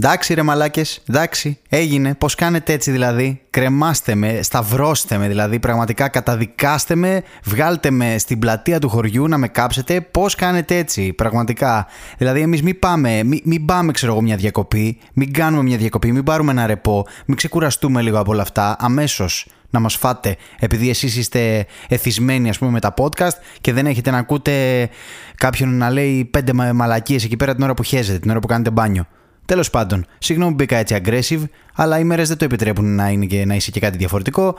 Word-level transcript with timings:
Εντάξει 0.00 0.34
ρε 0.34 0.42
μαλάκες, 0.42 1.02
εντάξει, 1.08 1.58
έγινε. 1.68 2.14
Πώς 2.14 2.34
κάνετε 2.34 2.72
έτσι 2.72 2.90
δηλαδή. 2.90 3.40
Κρεμάστε 3.50 4.14
με, 4.14 4.42
σταυρώστε 4.42 5.18
με 5.18 5.28
δηλαδή. 5.28 5.58
Πραγματικά 5.58 6.08
καταδικάστε 6.08 6.94
με, 6.94 7.22
βγάλτε 7.44 7.90
με 7.90 8.18
στην 8.18 8.38
πλατεία 8.38 8.78
του 8.78 8.88
χωριού 8.88 9.28
να 9.28 9.38
με 9.38 9.48
κάψετε. 9.48 10.00
Πώς 10.00 10.34
κάνετε 10.34 10.76
έτσι, 10.76 11.12
πραγματικά. 11.12 11.86
Δηλαδή 12.18 12.40
εμείς 12.40 12.62
μην 12.62 12.78
πάμε, 12.78 13.22
μην, 13.22 13.40
μην 13.44 13.64
πάμε 13.64 13.92
ξέρω 13.92 14.12
εγώ 14.12 14.22
μια 14.22 14.36
διακοπή, 14.36 14.98
μην 15.12 15.32
κάνουμε 15.32 15.62
μια 15.62 15.76
διακοπή, 15.76 16.12
μην 16.12 16.24
πάρουμε 16.24 16.50
ένα 16.50 16.66
ρεπό, 16.66 17.06
μην 17.26 17.36
ξεκουραστούμε 17.36 18.02
λίγο 18.02 18.18
από 18.18 18.32
όλα 18.32 18.42
αυτά. 18.42 18.76
Αμέσως 18.78 19.46
να 19.70 19.80
μας 19.80 19.96
φάτε 19.96 20.36
επειδή 20.58 20.88
εσείς 20.88 21.16
είστε 21.16 21.66
εθισμένοι 21.88 22.48
ας 22.48 22.58
πούμε 22.58 22.70
με 22.70 22.80
τα 22.80 22.94
podcast 22.96 23.36
και 23.60 23.72
δεν 23.72 23.86
έχετε 23.86 24.10
να 24.10 24.18
ακούτε 24.18 24.88
κάποιον 25.36 25.76
να 25.76 25.90
λέει 25.90 26.24
πέντε 26.24 26.52
μαλακίες 26.52 27.24
εκεί 27.24 27.36
πέρα 27.36 27.54
την 27.54 27.64
ώρα 27.64 27.74
που 27.74 27.82
χέζετε, 27.82 28.18
την 28.18 28.30
ώρα 28.30 28.38
που 28.38 28.46
κάνετε 28.46 28.70
μπάνιο. 28.70 29.06
Τέλος 29.48 29.70
πάντων, 29.70 30.06
συγγνώμη 30.18 30.50
που 30.50 30.56
μπήκα 30.56 30.76
έτσι 30.76 31.00
aggressive, 31.04 31.42
αλλά 31.74 31.98
οι 31.98 32.04
μέρες 32.04 32.28
δεν 32.28 32.36
το 32.36 32.44
επιτρέπουν 32.44 32.94
να, 32.94 33.08
είναι 33.08 33.26
και, 33.26 33.44
να 33.44 33.54
είσαι 33.54 33.70
και 33.70 33.80
κάτι 33.80 33.96
διαφορετικό. 33.96 34.54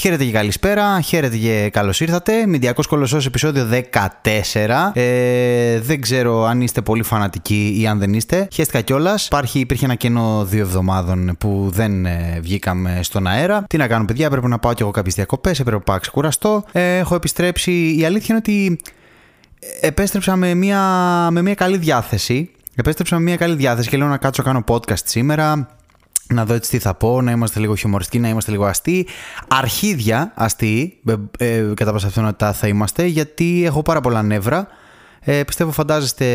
Χαίρετε 0.00 0.24
και 0.24 0.30
καλησπέρα, 0.30 1.00
χαίρετε 1.00 1.36
και 1.36 1.70
καλώς 1.72 2.00
ήρθατε. 2.00 2.46
Μηντιακός 2.46 2.86
Κολοσσός 2.86 3.26
επεισόδιο 3.26 3.68
14. 3.70 4.90
Ε, 4.92 5.80
δεν 5.80 6.00
ξέρω 6.00 6.44
αν 6.44 6.60
είστε 6.60 6.80
πολύ 6.82 7.02
φανατικοί 7.02 7.76
ή 7.80 7.86
αν 7.86 7.98
δεν 7.98 8.14
είστε. 8.14 8.48
Χαίστηκα 8.52 8.80
κιόλας. 8.80 9.28
Υπήρχε 9.52 9.84
ένα 9.84 9.94
κενό 9.94 10.44
δύο 10.44 10.60
εβδομάδων 10.60 11.36
που 11.38 11.70
δεν 11.72 12.06
ε, 12.06 12.38
βγήκαμε 12.42 12.98
στον 13.02 13.26
αέρα. 13.26 13.64
Τι 13.68 13.76
να 13.76 13.86
κάνω, 13.86 14.04
παιδιά, 14.04 14.26
έπρεπε 14.26 14.48
να 14.48 14.58
πάω 14.58 14.72
κι 14.72 14.82
εγώ 14.82 14.90
κάποιες 14.90 15.14
διακοπές, 15.14 15.60
έπρεπε 15.60 15.76
να 15.76 15.82
πάω 15.82 15.98
ξεκουραστώ. 15.98 16.64
Ε, 16.72 16.98
έχω 16.98 17.14
επιστρέψει. 17.14 17.96
Η 17.98 18.04
αλήθεια 18.04 18.26
είναι 18.28 18.38
ότι 18.38 18.78
επέστρεψα 19.80 20.36
με 20.36 20.54
μια, 20.54 20.80
με 21.30 21.42
μια 21.42 21.54
καλή 21.54 21.76
διάθεση. 21.76 22.50
Επέστρεψα 22.76 23.16
με 23.16 23.22
μια 23.22 23.36
καλή 23.36 23.54
διάθεση 23.54 23.88
και 23.88 23.96
λέω 23.96 24.06
να 24.06 24.16
κάτσω 24.16 24.42
κάνω 24.42 24.64
podcast 24.68 25.04
σήμερα. 25.04 25.68
Να 26.28 26.44
δω 26.44 26.54
έτσι 26.54 26.70
τι 26.70 26.78
θα 26.78 26.94
πω, 26.94 27.22
να 27.22 27.30
είμαστε 27.30 27.60
λίγο 27.60 27.74
χιουμοριστικοί, 27.74 28.18
να 28.18 28.28
είμαστε 28.28 28.50
λίγο 28.50 28.64
αστείοι. 28.64 29.08
Αρχίδια 29.48 30.32
αστείοι, 30.34 30.98
ε, 31.38 31.56
ε, 31.56 31.72
κατά 31.74 31.92
πάσα 31.92 32.06
πιθανότητα 32.06 32.52
θα 32.52 32.68
είμαστε, 32.68 33.04
γιατί 33.04 33.62
έχω 33.64 33.82
πάρα 33.82 34.00
πολλά 34.00 34.22
νεύρα. 34.22 34.68
Ε, 35.26 35.42
πιστεύω 35.44 35.70
φαντάζεστε, 35.70 36.26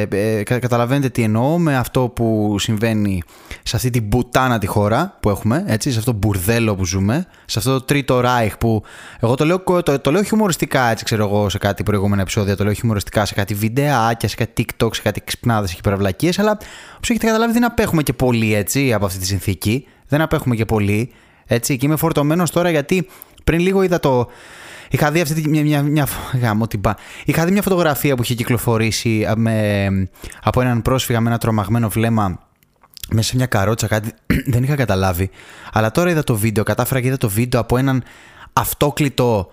ε, 0.00 0.42
καταλαβαίνετε 0.42 1.08
τι 1.08 1.22
εννοώ 1.22 1.58
με 1.58 1.76
αυτό 1.76 2.08
που 2.08 2.56
συμβαίνει 2.58 3.22
σε 3.62 3.76
αυτή 3.76 3.90
την 3.90 4.02
μπουτάνα 4.02 4.58
τη 4.58 4.66
χώρα 4.66 5.16
που 5.20 5.28
έχουμε, 5.28 5.64
έτσι, 5.66 5.92
σε 5.92 5.98
αυτό 5.98 6.10
το 6.10 6.18
μπουρδέλο 6.18 6.74
που 6.74 6.84
ζούμε, 6.84 7.26
σε 7.44 7.58
αυτό 7.58 7.72
το 7.72 7.80
τρίτο 7.80 8.20
ράιχ 8.20 8.56
που 8.56 8.82
εγώ 9.20 9.34
το 9.34 9.44
λέω, 9.44 9.62
το, 9.82 9.98
το 10.00 10.10
λέω 10.10 10.22
χιουμοριστικά, 10.22 10.90
έτσι 10.90 11.04
ξέρω 11.04 11.24
εγώ 11.24 11.48
σε 11.48 11.58
κάτι 11.58 11.82
προηγούμενα 11.82 12.22
επεισόδια, 12.22 12.56
το 12.56 12.64
λέω 12.64 12.72
χιουμοριστικά 12.72 13.24
σε 13.24 13.34
κάτι 13.34 13.54
βιντεάκια, 13.54 14.28
σε 14.28 14.36
κάτι 14.36 14.64
TikTok, 14.66 14.94
σε 14.94 15.02
κάτι 15.02 15.20
ξυπνάδες 15.24 15.70
και 15.70 15.76
υπεραυλακίες, 15.78 16.38
αλλά 16.38 16.58
όπως 16.96 17.10
έχετε 17.10 17.26
καταλάβει 17.26 17.52
δεν 17.52 17.64
απέχουμε 17.64 18.02
και 18.02 18.12
πολύ 18.12 18.54
έτσι 18.54 18.92
από 18.92 19.04
αυτή 19.06 19.18
τη 19.18 19.26
συνθήκη, 19.26 19.86
δεν 20.08 20.20
απέχουμε 20.20 20.56
και 20.56 20.64
πολύ, 20.64 21.12
έτσι, 21.46 21.76
και 21.76 21.86
είμαι 21.86 21.96
φορτωμένος 21.96 22.50
τώρα 22.50 22.70
γιατί 22.70 23.08
πριν 23.44 23.60
λίγο 23.60 23.82
είδα 23.82 24.00
το, 24.00 24.28
Είχα 24.90 25.10
δει 25.10 25.20
αυτή 25.20 25.48
μια, 25.48 25.62
μια, 25.62 25.82
μια, 25.82 26.08
γάμο, 26.40 26.66
Είχα 27.24 27.44
δει 27.44 27.50
μια 27.52 27.62
φωτογραφία 27.62 28.16
που 28.16 28.22
είχε 28.22 28.34
κυκλοφορήσει 28.34 29.26
με, 29.36 29.88
από 30.42 30.60
έναν 30.60 30.82
πρόσφυγα 30.82 31.20
με 31.20 31.28
ένα 31.28 31.38
τρομαγμένο 31.38 31.88
βλέμμα 31.88 32.40
μέσα 33.10 33.28
σε 33.28 33.36
μια 33.36 33.46
καρότσα, 33.46 33.86
κάτι 33.86 34.12
δεν 34.52 34.62
είχα 34.62 34.74
καταλάβει. 34.74 35.30
Αλλά 35.72 35.90
τώρα 35.90 36.10
είδα 36.10 36.22
το 36.22 36.36
βίντεο, 36.36 36.64
κατάφερα 36.64 37.00
και 37.00 37.06
είδα 37.06 37.16
το 37.16 37.28
βίντεο 37.28 37.60
από 37.60 37.76
έναν 37.76 38.02
αυτόκλητο 38.52 39.50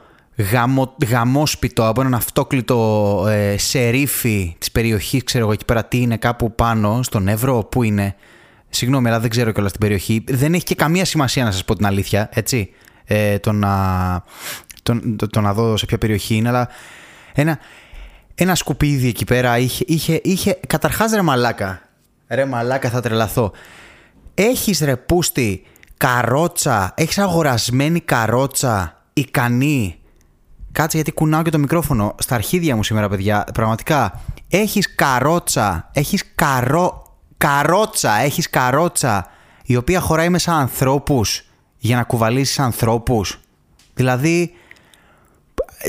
γαμο, 0.51 0.95
γαμόσπιτο, 1.09 1.87
από 1.87 2.01
έναν 2.01 2.13
αυτόκλητο 2.13 3.25
ε, 3.29 3.57
σερίφι 3.57 4.55
της 4.57 4.71
περιοχής, 4.71 5.23
ξέρω 5.23 5.43
εγώ 5.43 5.53
εκεί 5.53 5.65
πέρα 5.65 5.85
τι 5.85 6.01
είναι, 6.01 6.17
κάπου 6.17 6.55
πάνω, 6.55 7.03
στον 7.03 7.27
Εύρο, 7.27 7.63
πού 7.63 7.83
είναι. 7.83 8.15
Συγγνώμη, 8.69 9.07
αλλά 9.07 9.19
δεν 9.19 9.29
ξέρω 9.29 9.51
κιόλας 9.51 9.71
την 9.71 9.79
περιοχή. 9.79 10.23
Δεν 10.27 10.53
έχει 10.53 10.63
και 10.63 10.75
καμία 10.75 11.05
σημασία 11.05 11.43
να 11.43 11.51
σας 11.51 11.65
πω 11.65 11.75
την 11.75 11.85
αλήθεια, 11.85 12.29
έτσι. 12.33 12.69
Ε, 13.05 13.39
το 13.39 13.51
να 13.51 14.23
το, 14.83 15.27
το, 15.29 15.41
να 15.41 15.53
δω 15.53 15.77
σε 15.77 15.85
ποια 15.85 15.97
περιοχή 15.97 16.35
είναι, 16.35 16.47
αλλά 16.47 16.69
ένα, 17.33 17.59
ένα 18.35 18.55
σκουπίδι 18.55 19.07
εκεί 19.07 19.25
πέρα 19.25 19.57
είχε, 19.57 19.83
είχε, 19.87 20.21
είχε 20.23 20.59
καταρχάς 20.67 21.11
ρε 21.11 21.21
μαλάκα, 21.21 21.81
ρε 22.27 22.45
μαλάκα 22.45 22.89
θα 22.89 23.01
τρελαθώ, 23.01 23.51
έχεις 24.33 24.79
ρε 24.79 24.97
πούστη 24.97 25.63
καρότσα, 25.97 26.93
έχεις 26.95 27.17
αγορασμένη 27.17 27.99
καρότσα 27.99 29.01
ικανή, 29.13 29.95
κάτσε 30.71 30.97
γιατί 30.97 31.11
κουνάω 31.11 31.41
και 31.41 31.49
το 31.49 31.57
μικρόφωνο. 31.57 32.15
Στα 32.19 32.35
αρχίδια 32.35 32.75
μου 32.75 32.83
σήμερα 32.83 33.09
παιδιά, 33.09 33.45
πραγματικά, 33.53 34.21
έχεις 34.49 34.95
καρότσα, 34.95 35.89
έχεις 35.93 36.23
καρό, 36.35 37.17
καρότσα, 37.37 38.19
έχεις 38.19 38.49
καρότσα 38.49 39.27
η 39.63 39.75
οποία 39.75 39.99
χωράει 39.99 40.29
μέσα 40.29 40.53
ανθρώπους 40.53 41.43
για 41.77 41.95
να 41.95 42.03
κουβαλήσεις 42.03 42.59
ανθρώπους. 42.59 43.39
Δηλαδή, 43.93 44.53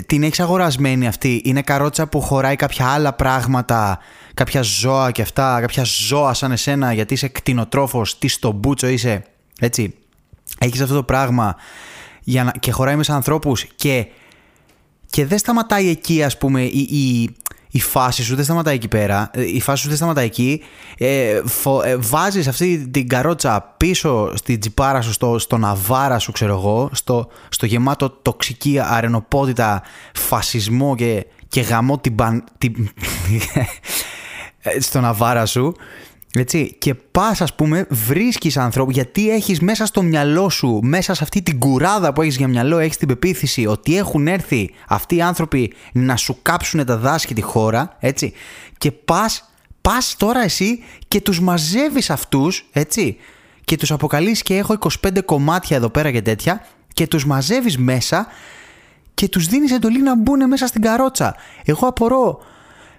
την 0.06 0.22
έχεις 0.22 0.40
αγορασμένη 0.40 1.06
αυτή; 1.06 1.42
Είναι 1.44 1.62
καρότσα 1.62 2.06
που 2.06 2.20
χωράει 2.20 2.56
κάποια 2.56 2.86
άλλα 2.86 3.12
πράγματα, 3.12 3.98
κάποια 4.34 4.62
ζώα 4.62 5.10
και 5.10 5.22
αυτά, 5.22 5.60
κάποια 5.60 5.84
ζώα 5.84 6.34
σαν 6.34 6.52
εσένα, 6.52 6.92
γιατί 6.92 7.14
είσαι 7.14 7.28
κτηνοτρόφος, 7.28 8.18
τι 8.18 8.28
στο 8.28 8.52
μπούτσο 8.52 8.86
είσαι. 8.86 9.24
Έτσι. 9.60 9.94
Έχεις 10.58 10.80
αυτό 10.80 10.94
το 10.94 11.02
πράγμα 11.02 11.56
για 12.22 12.44
να, 12.44 12.50
και 12.50 12.70
χωράει 12.70 12.96
μέσα 12.96 13.14
ανθρώπους 13.14 13.64
και, 13.76 14.06
και 15.10 15.26
δεν 15.26 15.38
σταματάει 15.38 15.88
εκεί 15.88 16.22
ας 16.22 16.38
πούμε 16.38 16.62
η, 16.62 16.78
η, 16.78 17.34
η 17.74 17.80
φάση 17.80 18.22
σου 18.22 18.34
δεν 18.34 18.44
σταματάει 18.44 18.74
εκεί 18.74 18.88
πέρα. 18.88 19.30
Ε, 19.32 19.42
η 19.42 19.60
φάση 19.60 19.82
σου 19.82 19.88
δεν 19.88 19.96
σταματάει 19.96 20.24
εκεί. 20.24 20.62
Ε, 20.98 21.40
φο, 21.44 21.82
ε, 21.82 21.96
βάζεις 21.96 22.48
αυτή 22.48 22.88
την 22.88 23.08
καρότσα 23.08 23.74
πίσω 23.76 24.36
στην 24.36 24.60
τσιπάρα 24.60 25.00
σου, 25.00 25.12
στο, 25.12 25.38
στο 25.38 25.56
ναβάρα 25.56 26.18
σου, 26.18 26.32
ξέρω 26.32 26.54
εγώ, 26.54 26.90
στο, 26.92 27.28
στο 27.48 27.66
γεμάτο 27.66 28.10
τοξική 28.10 28.80
αρενοπότητα, 28.82 29.82
φασισμό 30.14 30.94
και, 30.94 31.26
και 31.48 31.60
γαμό 31.60 31.98
την, 31.98 32.14
την, 32.58 32.90
στο 34.86 35.00
ναβάρα 35.00 35.46
σου 35.46 35.74
έτσι, 36.38 36.76
και 36.78 36.94
πας, 36.94 37.40
ας 37.40 37.54
πούμε, 37.54 37.86
βρίσκεις 37.90 38.56
ανθρώπου 38.56 38.90
γιατί 38.90 39.30
έχεις 39.30 39.60
μέσα 39.60 39.86
στο 39.86 40.02
μυαλό 40.02 40.48
σου, 40.48 40.80
μέσα 40.82 41.14
σε 41.14 41.22
αυτή 41.22 41.42
την 41.42 41.58
κουράδα 41.58 42.12
που 42.12 42.22
έχεις 42.22 42.36
για 42.36 42.48
μυαλό, 42.48 42.78
έχεις 42.78 42.96
την 42.96 43.08
πεποίθηση 43.08 43.66
ότι 43.66 43.96
έχουν 43.96 44.26
έρθει 44.26 44.70
αυτοί 44.88 45.16
οι 45.16 45.22
άνθρωποι 45.22 45.72
να 45.92 46.16
σου 46.16 46.38
κάψουν 46.42 46.84
τα 46.84 46.96
δάσκη 46.96 47.34
τη 47.34 47.40
χώρα, 47.40 47.96
έτσι. 48.00 48.32
Και 48.78 48.92
πας 48.92 49.48
πας 49.88 50.14
τώρα 50.18 50.42
εσύ 50.42 50.82
και 51.08 51.20
τους 51.20 51.40
μαζεύεις 51.40 52.10
αυτούς, 52.10 52.68
έτσι, 52.72 53.16
και 53.64 53.76
τους 53.76 53.90
αποκαλείς 53.90 54.42
και 54.42 54.56
έχω 54.56 54.72
25 54.72 55.22
κομμάτια 55.24 55.76
εδώ 55.76 55.88
πέρα 55.88 56.10
και 56.10 56.22
τέτοια 56.22 56.66
και 56.92 57.06
τους 57.06 57.26
μαζεύεις 57.26 57.78
μέσα 57.78 58.26
και 59.14 59.28
τους 59.28 59.46
δίνεις 59.46 59.72
εντολή 59.72 60.02
να 60.02 60.16
μπουν 60.16 60.48
μέσα 60.48 60.66
στην 60.66 60.82
καρότσα. 60.82 61.34
Εγώ 61.64 61.86
απορώ, 61.86 62.38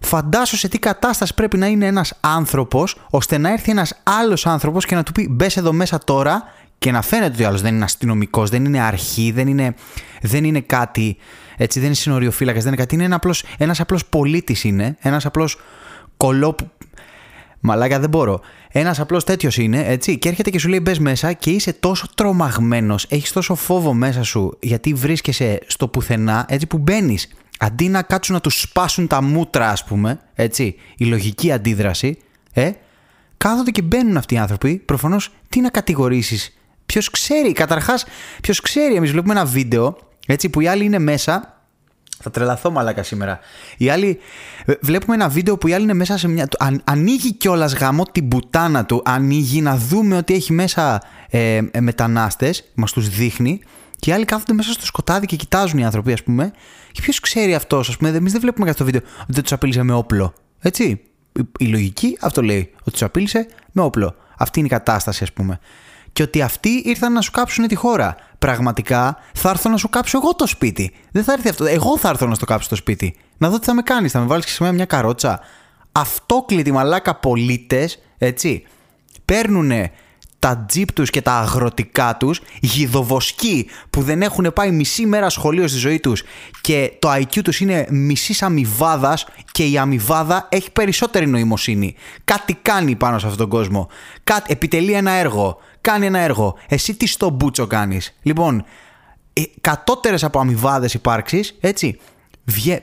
Φαντάσου 0.06 0.58
σε 0.58 0.68
τι 0.68 0.80
κατάσταση 0.80 1.34
πρέπει 1.34 1.58
να 1.58 1.68
είναι 1.68 1.86
ένας 1.86 2.14
άνθρωπος, 2.20 2.96
ώστε 3.10 3.38
να 3.38 3.52
έρθει 3.52 3.72
ένας 3.72 4.02
άλλος 4.04 4.46
άνθρωπος 4.46 4.86
και 4.86 4.96
να 4.96 5.04
του 5.04 5.12
πει: 5.12 5.28
Μπες 5.32 5.58
εδώ 5.58 5.74
μέσα 5.74 6.00
τώρα 6.04 6.44
και 6.78 6.92
να 6.92 7.02
φαίνεται 7.02 7.32
ότι 7.34 7.44
ο 7.44 7.48
άλλος 7.48 7.62
δεν 7.62 7.76
είναι 7.76 7.84
αστυνομικός, 7.84 8.50
δεν 8.50 8.66
είναι 8.66 8.80
αρχή, 8.80 9.32
δεν 9.32 9.48
είναι, 9.48 9.74
δεν 10.22 10.44
είναι 10.44 10.60
κάτι. 10.60 11.18
Έτσι, 11.58 11.80
δεν 11.80 11.88
είναι 11.88 11.98
συνοριοφύλακας, 11.98 12.64
δεν 12.64 12.72
είναι 12.72 12.82
κάτι. 12.82 12.96
Είναι 12.96 13.04
ένα 13.04 13.16
απλός, 13.16 13.44
ένας 13.58 13.80
απλός 13.80 14.06
πολίτης 14.06 14.64
είναι, 14.64 14.98
ένας 15.00 15.26
απλός 15.26 15.58
κολό... 16.18 16.56
Μαλάκα 17.60 18.00
δεν 18.00 18.10
μπορώ. 18.10 18.40
Ένας 18.72 19.00
απλός 19.00 19.24
τέτοιος 19.24 19.58
είναι, 19.58 19.84
έτσι, 19.88 20.18
και 20.18 20.30
έρχεται 20.30 20.50
και 20.50 20.60
σου 20.60 20.70
λέει 20.70 20.80
μπες 20.82 21.00
μέσα 21.00 21.34
και 21.34 21.50
είσαι 21.50 21.74
τόσο 21.74 22.08
τρομαγμένος, 22.16 23.06
έχεις 23.10 23.32
τόσο 23.32 23.56
φόβο 23.56 23.94
μέσα 23.94 24.24
σου, 24.24 24.58
γιατί 24.60 24.94
βρίσκεσαι 24.94 25.60
στο 25.68 25.88
πουθενά, 25.88 26.46
έτσι 26.50 26.68
που 26.68 26.78
μπαίνεις 26.78 27.28
αντί 27.60 27.90
να 27.90 28.02
κάτσουν 28.02 28.36
να 28.36 28.42
τους 28.42 28.62
σπάσουν 28.62 29.08
τα 29.08 29.22
μούτρα, 29.22 29.70
ας 29.70 29.84
πούμε, 29.84 30.20
έτσι, 30.34 30.76
η 30.98 31.06
λογική 31.06 31.52
αντίδραση, 31.52 32.18
ε, 32.54 32.72
κάθονται 33.38 33.72
και 33.72 33.82
μπαίνουν 33.82 34.18
αυτοί 34.18 34.34
οι 34.34 34.38
άνθρωποι. 34.38 34.76
Προφανώς, 34.78 35.32
τι 35.50 35.62
να 35.62 35.70
κατηγορήσεις. 35.70 36.58
Ποιος 36.86 37.10
ξέρει, 37.10 37.52
καταρχάς, 37.52 38.06
ποιος 38.42 38.62
ξέρει. 38.62 38.96
Εμείς 38.96 39.12
βλέπουμε 39.12 39.34
ένα 39.34 39.46
βίντεο, 39.46 39.98
έτσι, 40.28 40.50
που 40.50 40.62
οι 40.62 40.68
άλλοι 40.68 40.84
είναι 40.84 41.00
μέσα. 41.00 41.50
Θα 42.20 42.32
τρελαθώ 42.32 42.72
μαλάκα 42.72 43.04
σήμερα. 43.04 43.40
Οι 43.78 43.90
άλλοι, 43.90 44.20
ε, 44.66 44.74
βλέπουμε 44.82 45.16
ένα 45.16 45.30
βίντεο 45.30 45.58
που 45.58 45.68
οι 45.68 45.74
άλλοι 45.74 45.84
είναι 45.84 45.94
μέσα 45.94 46.18
σε 46.18 46.28
μια. 46.28 46.48
Αν, 46.60 46.82
ανοίγει 46.84 47.34
κιόλας 47.34 47.74
γαμό 47.74 48.04
την 48.04 48.28
πουτάνα 48.28 48.86
του, 48.86 49.02
ανοίγει 49.06 49.62
να 49.62 49.78
δούμε 49.78 50.18
ότι 50.18 50.34
έχει 50.34 50.54
μέσα 50.54 51.02
ε, 51.30 51.62
ε 51.72 51.82
μετανάστες, 51.82 52.64
μας 52.74 52.92
τους 52.92 53.10
δείχνει. 53.10 53.62
Και 54.00 54.10
οι 54.10 54.14
άλλοι 54.14 54.26
κάθονται 54.26 54.54
μέσα 54.54 54.72
στο 54.72 54.86
σκοτάδι 54.86 55.26
και 55.26 55.36
κοιτάζουν 55.36 55.80
οι 55.80 55.86
άνθρωποι, 55.86 56.14
ας 56.14 56.24
πούμε. 56.24 56.52
Και 56.96 57.02
ποιος 57.02 57.20
ξέρει 57.20 57.56
αυτός, 57.56 57.90
ας 57.90 57.98
πούμε, 57.98 58.10
εμείς 58.10 58.32
δεν 58.32 58.42
βλέπουμε 58.42 58.70
αυτό 58.70 58.84
το 58.84 58.92
βίντεο 58.92 59.10
ότι 59.22 59.32
δεν 59.34 59.44
τους 59.44 59.52
απείλησε 59.52 59.84
με 59.84 59.94
όπλο. 59.94 60.34
Έτσι. 60.60 61.02
Η 61.60 61.66
λογική 61.66 62.18
αυτό 62.22 62.42
λέει. 62.42 62.72
Ότι 62.80 62.92
τους 62.92 63.04
απείλησε 63.04 63.48
με 63.72 63.82
όπλο. 63.82 64.16
Αυτή 64.38 64.60
είναι 64.60 64.68
η 64.68 64.72
κατάσταση, 64.72 65.24
ας 65.24 65.34
πούμε. 65.34 65.60
Και 66.14 66.24
ότι 66.24 66.42
αυτοί 66.42 66.70
ήρθαν 66.86 67.14
να 67.14 67.22
σου 67.22 67.32
κάψουν 67.32 67.68
τη 67.68 67.76
χώρα. 67.76 68.16
Πραγματικά 68.40 69.18
θα 69.34 69.50
έρθω 69.50 69.70
να 69.70 69.78
σου 69.78 69.90
κάψω 69.90 70.18
εγώ 70.18 70.36
το 70.36 70.48
σπίτι. 70.48 70.94
Δεν 71.12 71.24
θα 71.24 71.34
έρθει 71.34 71.50
αυτό. 71.50 71.66
Εγώ 71.66 71.98
θα 71.98 72.10
έρθω 72.10 72.28
να 72.28 72.36
στο 72.36 72.46
κάψω 72.46 72.70
το 72.70 72.76
σπίτι. 72.76 73.16
Να 73.38 73.50
δω 73.50 73.60
τι 73.60 73.66
θα 73.66 73.74
με 73.74 73.82
κάνεις. 73.82 74.12
Θα 74.12 74.20
με 74.20 74.26
βάλεις 74.26 74.46
και 74.46 74.52
σε 74.52 74.72
μια 74.72 74.86
καρότσα. 74.86 75.40
Αυτόκλητοι 75.92 76.72
μαλάκα 76.72 77.16
πολίτες, 77.16 78.00
έτσι. 78.18 78.64
παίρνουν 79.26 79.72
τα 80.46 80.66
τζιπ 80.68 80.94
τους 80.94 81.10
και 81.10 81.22
τα 81.22 81.34
αγροτικά 81.34 82.18
τους, 82.18 82.42
γιδοβοσκοί 82.60 83.70
που 83.90 84.02
δεν 84.02 84.22
έχουν 84.22 84.52
πάει 84.54 84.72
μισή 84.72 85.06
μέρα 85.06 85.30
σχολείο 85.30 85.68
στη 85.68 85.78
ζωή 85.78 86.00
τους 86.00 86.24
και 86.62 86.94
το 87.00 87.14
IQ 87.14 87.42
τους 87.44 87.60
είναι 87.60 87.86
μισής 87.90 88.42
αμοιβάδας 88.42 89.26
και 89.52 89.66
η 89.66 89.78
αμοιβάδα 89.78 90.48
έχει 90.52 90.72
περισσότερη 90.72 91.28
νοημοσύνη. 91.28 91.96
Κάτι 92.24 92.54
κάνει 92.62 92.96
πάνω 92.96 93.20
σε 93.20 93.26
αυτόν 93.28 93.50
τον 93.50 93.60
κόσμο. 93.60 93.88
Κάτι, 94.24 94.52
επιτελεί 94.52 94.92
ένα 94.92 95.12
έργο. 95.12 95.58
Κάνει 95.82 96.06
ένα 96.06 96.20
έργο. 96.20 96.58
Εσύ 96.68 96.96
τι 96.96 97.08
στο 97.08 97.30
μπούτσο 97.30 97.68
κάνεις. 97.68 98.18
Λοιπόν, 98.22 98.66
ε, 99.34 99.42
κατώτερες 99.62 100.24
από 100.24 100.40
αμοιβάδες 100.40 100.94
υπάρξεις, 100.94 101.58
έτσι, 101.60 102.00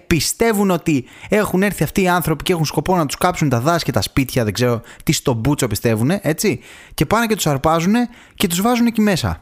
πιστεύουν 0.07 0.71
ότι 0.71 1.05
έχουν 1.29 1.63
έρθει 1.63 1.83
αυτοί 1.83 2.03
οι 2.03 2.09
άνθρωποι 2.09 2.43
και 2.43 2.53
έχουν 2.53 2.65
σκοπό 2.65 2.97
να 2.97 3.07
τους 3.07 3.17
κάψουν 3.17 3.49
τα 3.49 3.61
δάση 3.61 3.85
και 3.85 3.93
τα 3.93 4.03
σπίτια, 4.03 4.45
δεν 4.45 4.53
ξέρω 4.53 4.81
τι 5.05 5.13
στον 5.13 5.37
μπούτσο 5.37 5.67
πιστεύουν, 5.67 6.11
έτσι. 6.11 6.61
Και 6.95 7.07
πάνε 7.07 7.27
και 7.27 7.35
τους 7.35 7.47
αρπάζουν 7.47 7.95
και 8.35 8.47
τους 8.47 8.61
βάζουν 8.61 8.87
εκεί 8.87 9.01
μέσα. 9.01 9.41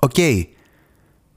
Οκ. 0.00 0.14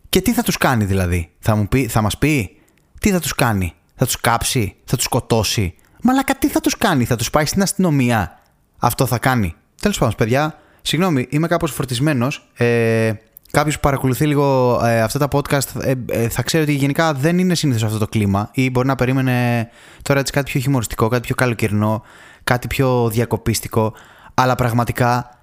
Και 0.09 0.21
τι 0.21 0.33
θα 0.33 0.44
τους 0.44 0.57
κάνει 0.57 0.85
δηλαδή, 0.85 1.31
θα, 1.39 1.56
μου 1.56 1.68
πει, 1.68 1.88
θα 1.88 2.01
μας 2.01 2.18
πει, 2.18 2.57
τι 3.00 3.09
θα 3.12 3.19
τους 3.19 3.35
κάνει, 3.35 3.74
θα 3.95 4.06
τους 4.06 4.19
κάψει, 4.19 4.75
θα 4.83 4.95
τους 4.95 5.06
σκοτώσει; 5.06 5.75
Μαλάκα 6.01 6.36
τι 6.36 6.47
θα 6.47 6.59
τους 6.59 6.77
κάνει, 6.77 7.06
θα 7.06 7.15
τους 7.15 7.29
πάει 7.29 7.45
στην 7.45 7.62
αστυνομία; 7.62 8.39
Αυτό 8.77 9.06
θα 9.06 9.18
κάνει. 9.18 9.56
Τέλος 9.81 9.97
πάντων, 9.97 10.15
παιδιά, 10.18 10.59
συγγνώμη, 10.81 11.27
είμαι 11.29 11.47
κάπως 11.47 11.71
φορτισμένος. 11.71 12.50
Ε, 12.53 13.13
Κάποιος 13.57 13.75
που 13.75 13.81
παρακολουθεί 13.81 14.25
λίγο 14.25 14.79
ε, 14.83 15.01
αυτά 15.01 15.19
τα 15.19 15.27
podcast 15.31 15.81
ε, 15.81 15.94
ε, 16.07 16.29
θα 16.29 16.41
ξέρει 16.41 16.63
ότι 16.63 16.73
γενικά 16.73 17.13
δεν 17.13 17.38
είναι 17.38 17.55
συνήθως 17.55 17.83
αυτό 17.83 17.97
το 17.97 18.07
κλίμα 18.07 18.50
ή 18.53 18.69
μπορεί 18.69 18.88
να 18.88 18.95
περίμενε 18.95 19.69
τώρα 20.01 20.19
έτσι 20.19 20.33
κάτι 20.33 20.51
πιο 20.51 20.59
χιουμοριστικό, 20.59 21.07
κάτι 21.07 21.21
πιο 21.21 21.35
καλοκαιρινό, 21.35 22.03
κάτι 22.44 22.67
πιο 22.67 23.09
διακοπίστικο. 23.09 23.94
Αλλά 24.33 24.55
πραγματικά 24.55 25.39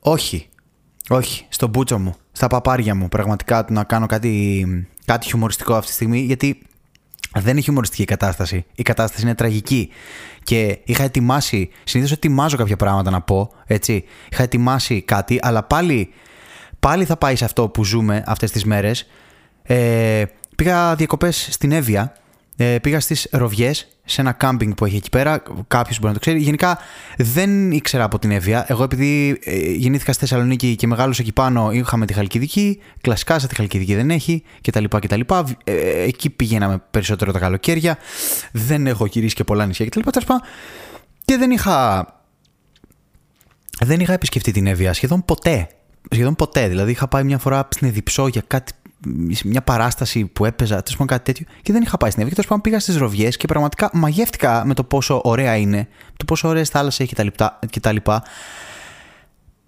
όχι. 0.00 0.48
Όχι. 1.08 1.46
Στον 1.48 1.68
μπούτσο 1.68 1.98
μου, 1.98 2.14
στα 2.32 2.46
παπάρια 2.46 2.94
μου, 2.94 3.08
πραγματικά 3.08 3.66
να 3.68 3.84
κάνω 3.84 4.06
κάτι, 4.06 4.66
κάτι 5.04 5.26
χιουμοριστικό 5.26 5.74
αυτή 5.74 5.88
τη 5.88 5.94
στιγμή 5.94 6.20
γιατί 6.20 6.62
δεν 7.34 7.52
είναι 7.52 7.60
χιουμοριστική 7.60 8.02
η 8.02 8.04
κατάσταση. 8.04 8.64
Η 8.74 8.82
κατάσταση 8.82 9.22
είναι 9.22 9.34
τραγική. 9.34 9.90
Και 10.42 10.78
είχα 10.84 11.02
ετοιμάσει, 11.02 11.70
συνήθως 11.84 12.12
ετοιμάζω 12.12 12.56
κάποια 12.56 12.76
πράγματα 12.76 13.10
να 13.10 13.20
πω, 13.20 13.50
έτσι. 13.66 14.04
Είχα 14.30 14.42
ετοιμάσει 14.42 15.02
κάτι, 15.02 15.38
αλλά 15.42 15.62
πάλι 15.62 16.10
πάλι 16.86 17.04
θα 17.04 17.16
πάει 17.16 17.36
σε 17.36 17.44
αυτό 17.44 17.68
που 17.68 17.84
ζούμε 17.84 18.22
αυτές 18.26 18.50
τις 18.50 18.64
μέρες. 18.64 19.06
Ε, 19.62 20.24
πήγα 20.56 20.94
διακοπές 20.94 21.48
στην 21.50 21.72
Εύβοια, 21.72 22.12
ε, 22.56 22.78
πήγα 22.78 23.00
στις 23.00 23.28
Ροβιές, 23.30 23.88
σε 24.04 24.20
ένα 24.20 24.32
κάμπινγκ 24.32 24.72
που 24.72 24.84
έχει 24.84 24.96
εκεί 24.96 25.10
πέρα. 25.10 25.42
Κάποιος 25.68 25.98
μπορεί 25.98 26.08
να 26.08 26.12
το 26.12 26.18
ξέρει. 26.18 26.38
Γενικά 26.38 26.78
δεν 27.16 27.70
ήξερα 27.70 28.04
από 28.04 28.18
την 28.18 28.30
Εύβοια. 28.30 28.64
Εγώ 28.68 28.82
επειδή 28.82 29.38
ε, 29.44 29.70
γεννήθηκα 29.70 30.12
στη 30.12 30.20
Θεσσαλονίκη 30.20 30.76
και 30.76 30.86
μεγάλωσα 30.86 31.22
εκεί 31.22 31.32
πάνω, 31.32 31.70
είχαμε 31.72 32.06
τη 32.06 32.12
Χαλκιδική. 32.12 32.80
Κλασικά 33.00 33.38
σε 33.38 33.46
τη 33.46 33.54
Χαλκιδική 33.54 33.94
δεν 33.94 34.10
έχει 34.10 34.42
κτλ. 34.60 34.84
κτλ. 34.84 35.20
Ε, 35.64 35.72
εκεί 36.02 36.30
πηγαίναμε 36.30 36.82
περισσότερο 36.90 37.32
τα 37.32 37.38
καλοκαίρια. 37.38 37.98
Δεν 38.52 38.86
έχω 38.86 39.06
γυρίσει 39.06 39.34
και 39.34 39.44
πολλά 39.44 39.66
νησιά 39.66 39.86
κτλ. 39.86 40.00
Και 41.24 41.36
δεν 41.36 41.50
είχα. 41.50 42.06
Δεν 43.80 44.00
είχα 44.00 44.12
επισκεφτεί 44.12 44.52
την 44.52 44.66
Εύβοια 44.66 44.92
σχεδόν 44.92 45.24
ποτέ 45.24 45.68
σχεδόν 46.10 46.34
ποτέ. 46.34 46.68
Δηλαδή 46.68 46.90
είχα 46.90 47.08
πάει 47.08 47.24
μια 47.24 47.38
φορά 47.38 47.68
στην 47.68 47.88
Εδιψό 47.88 48.26
για 48.26 48.42
κάτι, 48.46 48.72
μια 49.44 49.62
παράσταση 49.62 50.24
που 50.24 50.44
έπαιζα, 50.44 50.74
τέλος 50.74 50.92
πάντων 50.92 51.06
κάτι 51.06 51.24
τέτοιο, 51.24 51.46
και 51.62 51.72
δεν 51.72 51.82
είχα 51.82 51.96
πάει 51.96 52.10
στην 52.10 52.22
Εύη. 52.22 52.34
Και 52.34 52.42
τέλος 52.42 52.60
πήγα 52.60 52.80
στις 52.80 52.96
Ροβιές 52.96 53.36
και 53.36 53.46
πραγματικά 53.46 53.90
μαγεύτηκα 53.92 54.64
με 54.66 54.74
το 54.74 54.84
πόσο 54.84 55.20
ωραία 55.24 55.56
είναι, 55.56 55.88
το 56.16 56.24
πόσο 56.24 56.48
ωραίες 56.48 56.68
θάλασσες 56.68 57.00
έχει 57.00 57.36
κτλ. 57.70 57.96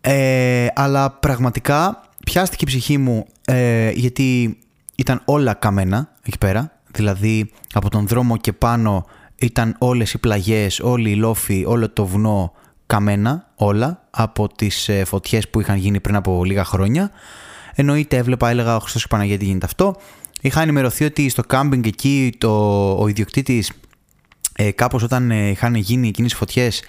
Ε, 0.01 0.67
αλλά 0.75 1.11
πραγματικά 1.11 2.03
πιάστηκε 2.25 2.65
η 2.65 2.67
ψυχή 2.67 2.99
μου 2.99 3.27
ε, 3.45 3.91
γιατί 3.91 4.59
ήταν 4.95 5.23
όλα 5.25 5.55
καμένα 5.55 6.13
εκεί 6.23 6.39
πέρα. 6.39 6.73
Δηλαδή 6.91 7.51
από 7.73 7.91
τον 7.91 8.07
δρόμο 8.07 8.37
και 8.37 8.53
πάνω 8.53 9.07
ήταν 9.37 9.75
όλες 9.79 10.13
οι 10.13 10.19
πλαγιές, 10.19 10.81
όλοι 10.81 11.11
οι 11.11 11.15
λόφοι, 11.15 11.65
όλο 11.67 11.91
το 11.91 12.07
βουνό 12.07 12.53
καμένα 12.87 13.48
όλα 13.59 14.07
από 14.11 14.49
τις 14.49 14.89
ε, 14.89 15.05
φωτιές 15.05 15.49
που 15.49 15.61
είχαν 15.61 15.77
γίνει 15.77 16.01
πριν 16.01 16.17
από 16.17 16.45
λίγα 16.45 16.65
χρόνια. 16.65 17.11
Εννοείται 17.75 18.17
έβλεπα, 18.17 18.51
έλεγα 18.51 18.77
ο 18.77 18.79
Χριστός 18.79 19.03
και 19.03 19.09
Παναγία 19.09 19.39
τι 19.39 19.45
γίνεται 19.45 19.67
αυτό. 19.67 19.97
Είχα 20.41 20.63
ενημερωθεί 20.63 21.05
ότι 21.05 21.29
στο 21.29 21.43
κάμπινγκ 21.43 21.87
εκεί 21.87 22.33
το, 22.39 22.93
ο 22.93 23.09
ιδιοκτήτης 23.09 23.73
ε, 24.57 24.71
κάπως 24.71 25.03
όταν 25.03 25.31
ε, 25.31 25.49
είχαν 25.49 25.75
γίνει 25.75 26.09
εκείνες 26.09 26.33
οι 26.33 26.35
φωτιές 26.37 26.83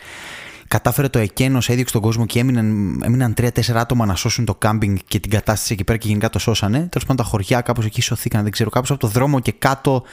κατάφερε 0.68 1.08
το 1.08 1.20
εκένος, 1.20 1.70
έδιωξε 1.70 1.94
τον 1.94 2.02
κόσμο 2.02 2.26
και 2.26 2.40
έμειναν, 2.40 2.66
έμειναν 3.04 3.34
3-4 3.38 3.50
άτομα 3.74 4.06
να 4.06 4.16
σώσουν 4.16 4.46
το 4.46 4.56
κάμπινγκ 4.56 4.98
και 5.08 5.20
την 5.20 5.32
κατάσταση 5.32 5.74
εκεί 5.74 5.84
πέρα 5.84 5.98
και 5.98 6.08
γενικά 6.08 6.30
το 6.30 6.40
σώσανε. 6.40 6.78
Τέλος 6.78 7.08
πάντων 7.08 7.16
τα 7.16 7.24
χωριά 7.24 7.62
κάπως 7.62 7.86
εκεί 7.86 8.02
σωθήκαν, 8.02 8.44
δεν 8.44 8.52
ξέρω, 8.52 8.70
κάπως 8.70 8.92
από 8.92 9.00
το 9.00 9.08
δρόμο 9.08 9.40
και 9.40 9.52
κάτω 9.52 10.04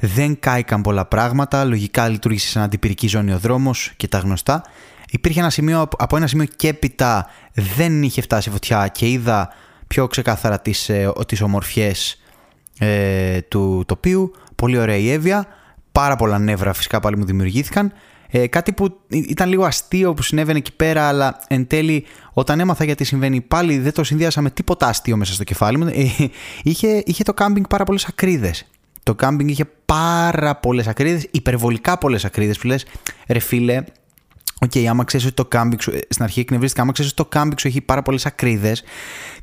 δεν 0.00 0.38
κάηκαν 0.38 0.82
πολλά 0.82 1.06
πράγματα. 1.06 1.64
Λογικά 1.64 2.08
λειτουργήσε 2.08 2.48
σαν 2.48 2.62
αντιπυρική 2.62 3.08
ζώνη 3.08 3.32
ο 3.32 3.38
δρόμος 3.38 3.92
και 3.96 4.08
τα 4.08 4.18
γνωστά 4.18 4.62
υπήρχε 5.10 5.40
ένα 5.40 5.50
σημείο, 5.50 5.88
από 5.98 6.16
ένα 6.16 6.26
σημείο 6.26 6.46
και 6.56 6.68
έπειτα 6.68 7.26
δεν 7.52 8.02
είχε 8.02 8.20
φτάσει 8.20 8.50
φωτιά 8.50 8.88
και 8.88 9.08
είδα 9.08 9.48
πιο 9.86 10.06
ξεκάθαρα 10.06 10.60
τις, 10.60 10.88
ε, 10.88 11.12
τις 11.26 11.40
ομορφιές 11.40 12.22
ε, 12.78 13.40
του 13.40 13.84
τοπίου. 13.86 14.32
Πολύ 14.54 14.78
ωραία 14.78 14.96
η 14.96 15.10
Εύβοια. 15.10 15.46
Πάρα 15.92 16.16
πολλά 16.16 16.38
νεύρα 16.38 16.72
φυσικά 16.72 17.00
πάλι 17.00 17.16
μου 17.16 17.24
δημιουργήθηκαν. 17.24 17.92
Ε, 18.30 18.46
κάτι 18.46 18.72
που 18.72 19.00
ήταν 19.10 19.48
λίγο 19.48 19.64
αστείο 19.64 20.14
που 20.14 20.22
συνέβαινε 20.22 20.58
εκεί 20.58 20.72
πέρα, 20.72 21.08
αλλά 21.08 21.38
εν 21.48 21.66
τέλει 21.66 22.04
όταν 22.32 22.60
έμαθα 22.60 22.84
γιατί 22.84 23.04
συμβαίνει 23.04 23.40
πάλι 23.40 23.78
δεν 23.78 23.92
το 23.92 24.04
συνδύασα 24.04 24.40
με 24.40 24.50
τίποτα 24.50 24.86
αστείο 24.86 25.16
μέσα 25.16 25.32
στο 25.32 25.44
κεφάλι 25.44 25.78
μου. 25.78 25.86
Ε, 25.86 26.30
είχε, 26.62 27.02
είχε 27.06 27.22
το 27.22 27.34
κάμπινγκ 27.34 27.64
πάρα 27.68 27.84
πολλές 27.84 28.04
ακρίδες. 28.04 28.66
Το 29.02 29.14
κάμπινγκ 29.14 29.48
είχε 29.48 29.64
πάρα 29.84 30.56
πολλές 30.56 30.86
ακρίδες, 30.86 31.28
υπερβολικά 31.30 31.98
πολλές 31.98 32.24
ακρίδες 32.24 32.58
που 32.58 32.66
λες, 32.66 32.84
ρε 33.28 33.38
φίλε, 33.38 33.84
OK, 34.60 34.70
okay, 34.74 34.84
άμα 34.84 35.04
ξέρεις 35.04 35.26
ότι 35.26 35.34
το 35.34 35.44
κάμπινγκ 35.44 35.80
σου. 35.80 35.92
Στην 36.08 36.24
αρχή 36.24 36.40
εκνευρίστηκα, 36.40 36.82
άμα 36.82 36.92
ξέρεις 36.92 37.10
ότι 37.10 37.22
το 37.22 37.28
κάμπινγκ 37.28 37.58
σου 37.58 37.68
έχει 37.68 37.80
πάρα 37.80 38.02
πολλές 38.02 38.26
ακρίδες, 38.26 38.82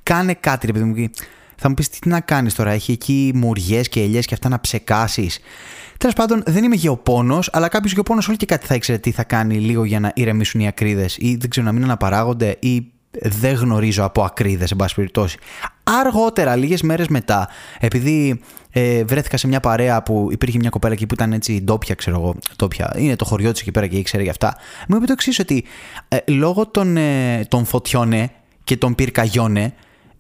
κάνε 0.03 0.34
κάτι, 0.34 0.65
ρε 0.65 0.72
παιδί 0.72 0.86
μου. 0.86 1.10
Θα 1.55 1.70
μου 1.70 1.74
πεις 1.75 1.89
τι 1.89 2.10
να 2.10 2.20
κάνεις 2.20 2.53
τώρα, 2.53 2.72
έχει 2.72 2.91
εκεί 2.91 3.32
μουριές 3.36 3.89
και 3.89 4.01
ελιές 4.01 4.25
και 4.25 4.34
αυτά 4.34 4.50
να 4.50 4.60
ψεκάσεις. 4.60 5.39
Τέλος 5.98 6.15
πάντων, 6.15 6.43
δεν 6.46 6.63
είμαι 6.63 6.75
γεωπόνος, 6.75 7.50
αλλά 7.53 7.67
κάποιος 7.67 7.93
γεωπόνος 7.93 8.27
όλο 8.27 8.38
και 8.38 8.46
κάτι 8.46 8.65
θα 8.65 8.75
ήξερε 8.75 8.98
τι 8.98 9.12
θα 9.12 9.24
κάνει 9.24 9.60
λίγο 9.60 9.84
για 9.84 10.00
να 10.00 10.12
ηρεμήσουν 10.15 10.60
οι 10.60 10.67
ακρίδες 10.67 11.17
ή 11.17 11.36
δεν 11.36 11.50
ξέρω 11.50 11.65
να 11.65 11.72
μην 11.72 11.84
αναπαράγονται 11.84 12.58
ή 12.60 12.91
δεν 13.22 13.55
γνωρίζω 13.55 14.03
από 14.03 14.24
ακρίδες, 14.24 14.72
εν 14.72 14.77
πάση 14.77 14.96
περιπτώσει. 14.96 15.38
Αργότερα, 15.84 16.56
λίγες 16.56 16.82
μέρες 16.82 17.08
μετά, 17.08 17.50
επειδή 17.80 18.42
ε, 18.72 19.04
βρέθηκα 19.04 19.38
σε 19.38 19.48
μια 19.48 19.60
παρέα 19.60 20.04
που 20.04 20.28
υπήρχε 20.32 20.58
μια 20.58 20.70
κοπέλα 20.70 20.94
εκεί 20.94 21.06
που 21.06 21.13
ήταν 21.13 21.34
έτσι 21.34 21.62
ντόπια, 21.63 21.96
ξέρω 21.96 22.20
εγώ. 22.20 22.36
Ντόπια. 22.58 22.94
Είναι 22.98 23.16
το 23.16 23.25
χωριό 23.25 23.52
της 23.52 23.62
εκεί 23.62 23.72
πέρα 23.72 23.88
και 23.88 23.98
ήξερε 23.98 24.24
γι' 24.24 24.30
αυτά. 24.30 24.56
Μου 24.88 24.96
είπε 24.96 25.06
το 25.06 25.12
εξής, 25.12 25.40
ότι 25.40 25.63
ε, 26.08 26.18
λόγω 26.28 26.68
των, 26.68 26.98
ε, 26.98 27.46
των 27.48 27.66
φωτιών 27.66 28.30
και 28.63 28.78
των 28.78 28.96
πυρκαγιών 28.96 29.74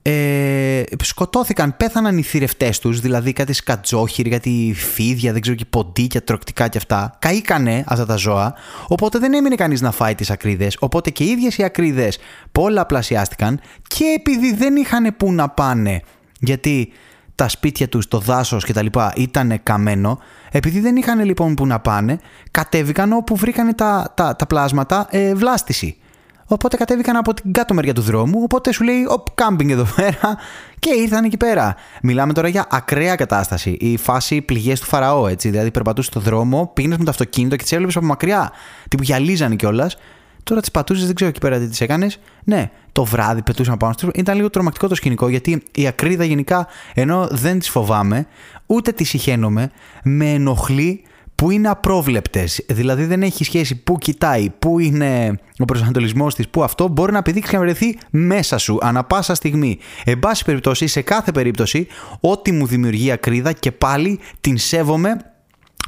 ε, 0.05 0.83
σκοτώθηκαν, 1.03 1.77
πέθαναν 1.77 2.17
οι 2.17 2.21
θηρευτές 2.21 2.79
τους, 2.79 2.99
δηλαδή 2.99 3.33
κάτι 3.33 3.53
σκατζόχυροι, 3.53 4.29
κάτι 4.29 4.73
φίδια, 4.75 5.31
δεν 5.31 5.41
ξέρω 5.41 5.55
και 5.55 5.65
ποντίκια, 5.65 6.23
τροκτικά 6.23 6.67
και 6.67 6.77
αυτά. 6.77 7.17
Καήκανε 7.19 7.83
αυτά 7.87 8.05
τα 8.05 8.15
ζώα, 8.15 8.53
οπότε 8.87 9.19
δεν 9.19 9.33
έμεινε 9.33 9.55
κανείς 9.55 9.81
να 9.81 9.91
φάει 9.91 10.15
τις 10.15 10.29
ακρίδες. 10.29 10.77
Οπότε 10.79 11.09
και 11.09 11.23
οι 11.23 11.27
ίδιες 11.27 11.57
οι 11.57 11.63
ακρίδες 11.63 12.17
πολλαπλασιάστηκαν 12.51 13.59
και 13.87 14.03
επειδή 14.17 14.53
δεν 14.53 14.75
είχαν 14.75 15.15
που 15.17 15.33
να 15.33 15.49
πάνε, 15.49 16.01
γιατί 16.39 16.91
τα 17.35 17.47
σπίτια 17.47 17.89
τους, 17.89 18.07
το 18.07 18.19
δάσος 18.19 18.65
και 18.65 18.73
τα 18.73 18.81
λοιπά 18.81 19.13
ήταν 19.15 19.59
καμένο, 19.63 20.19
επειδή 20.51 20.79
δεν 20.79 20.95
είχαν 20.95 21.23
λοιπόν 21.23 21.53
που 21.53 21.67
να 21.67 21.79
πάνε, 21.79 22.19
κατέβηκαν 22.51 23.13
όπου 23.13 23.35
βρήκαν 23.35 23.75
τα, 23.75 24.13
τα, 24.15 24.35
τα 24.35 24.47
πλάσματα 24.47 25.07
ε, 25.09 25.33
βλάστηση. 25.35 25.97
Οπότε 26.45 26.77
κατέβηκαν 26.77 27.15
από 27.15 27.33
την 27.33 27.53
κάτω 27.53 27.73
μεριά 27.73 27.93
του 27.93 28.01
δρόμου. 28.01 28.39
Οπότε 28.43 28.71
σου 28.71 28.83
λέει: 28.83 29.05
Οπ, 29.09 29.27
κάμπινγκ 29.33 29.69
εδώ 29.69 29.87
πέρα. 29.95 30.37
Και 30.79 30.89
ήρθαν 30.89 31.23
εκεί 31.23 31.37
πέρα. 31.37 31.75
Μιλάμε 32.01 32.33
τώρα 32.33 32.47
για 32.47 32.67
ακραία 32.69 33.15
κατάσταση. 33.15 33.69
Η 33.79 33.97
φάση 33.97 34.41
πληγές 34.41 34.79
του 34.79 34.85
Φαραώ, 34.85 35.27
έτσι. 35.27 35.49
Δηλαδή, 35.49 35.71
περπατούσε 35.71 36.09
στο 36.09 36.19
δρόμο, 36.19 36.71
πήγαινες 36.73 36.97
με 36.97 37.03
το 37.03 37.09
αυτοκίνητο 37.09 37.55
και 37.55 37.63
τις 37.63 37.71
έβλεπε 37.71 37.91
από 37.95 38.05
μακριά. 38.05 38.51
Τι 38.87 38.97
που 38.97 39.03
γυαλίζανε 39.03 39.55
κιόλας. 39.55 39.97
Τώρα 40.43 40.61
τις 40.61 40.71
πατούσες, 40.71 41.05
δεν 41.05 41.15
ξέρω 41.15 41.29
εκεί 41.29 41.39
πέρα 41.39 41.59
τι 41.59 41.67
τις 41.67 41.81
έκανες. 41.81 42.19
Ναι, 42.43 42.71
το 42.91 43.03
βράδυ 43.03 43.41
πετούσαν 43.41 43.77
πάνω 43.77 43.93
στο. 43.93 44.09
Ήταν 44.13 44.35
λίγο 44.35 44.49
τρομακτικό 44.49 44.87
το 44.87 44.95
σκηνικό 44.95 45.29
γιατί 45.29 45.63
η 45.75 45.87
ακρίδα 45.87 46.23
γενικά, 46.23 46.67
ενώ 46.93 47.27
δεν 47.31 47.59
τις 47.59 47.69
φοβάμαι, 47.69 48.27
ούτε 48.65 48.91
τι 48.91 49.03
συχαίνομαι, 49.03 49.71
με 50.03 50.31
ενοχλεί 50.31 51.03
που 51.35 51.51
είναι 51.51 51.69
απρόβλεπτες. 51.69 52.65
Δηλαδή 52.67 53.05
δεν 53.05 53.23
έχει 53.23 53.43
σχέση 53.43 53.75
πού 53.75 53.97
κοιτάει, 53.97 54.49
πού 54.59 54.79
είναι 54.79 55.39
ο 55.59 55.65
προσανατολισμός 55.65 56.35
της, 56.35 56.47
πού 56.47 56.63
αυτό 56.63 56.87
μπορεί 56.87 57.11
να 57.11 57.21
πηδήξει 57.21 57.49
και 57.49 57.57
να 57.57 57.63
βρεθεί 57.63 57.97
μέσα 58.09 58.57
σου 58.57 58.77
ανα 58.81 59.03
πάσα 59.03 59.35
στιγμή. 59.35 59.77
Εν 60.03 60.19
πάση 60.19 60.43
περιπτώσει, 60.43 60.87
σε 60.87 61.01
κάθε 61.01 61.31
περίπτωση, 61.31 61.87
ό,τι 62.19 62.51
μου 62.51 62.65
δημιουργεί 62.65 63.11
ακρίδα 63.11 63.51
και 63.51 63.71
πάλι 63.71 64.19
την 64.41 64.57
σέβομαι 64.57 65.17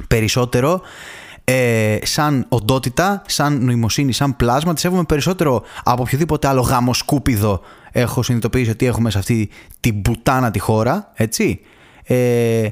περισσότερο 0.08 0.80
ε, 1.44 1.98
σαν 2.02 2.46
οντότητα, 2.48 3.22
σαν 3.26 3.64
νοημοσύνη, 3.64 4.12
σαν 4.12 4.36
πλάσμα. 4.36 4.74
Τη 4.74 4.80
σέβομαι 4.80 5.04
περισσότερο 5.04 5.62
από 5.84 6.02
οποιοδήποτε 6.02 6.48
άλλο 6.48 6.60
γάμο 6.60 6.94
σκούπιδο 6.94 7.60
έχω 7.92 8.22
συνειδητοποιήσει 8.22 8.70
ότι 8.70 8.86
έχουμε 8.86 9.10
σε 9.10 9.18
αυτή 9.18 9.48
την 9.80 10.02
πουτάνα 10.02 10.50
τη 10.50 10.58
χώρα, 10.58 11.12
έτσι. 11.14 11.60
Ε, 12.04 12.68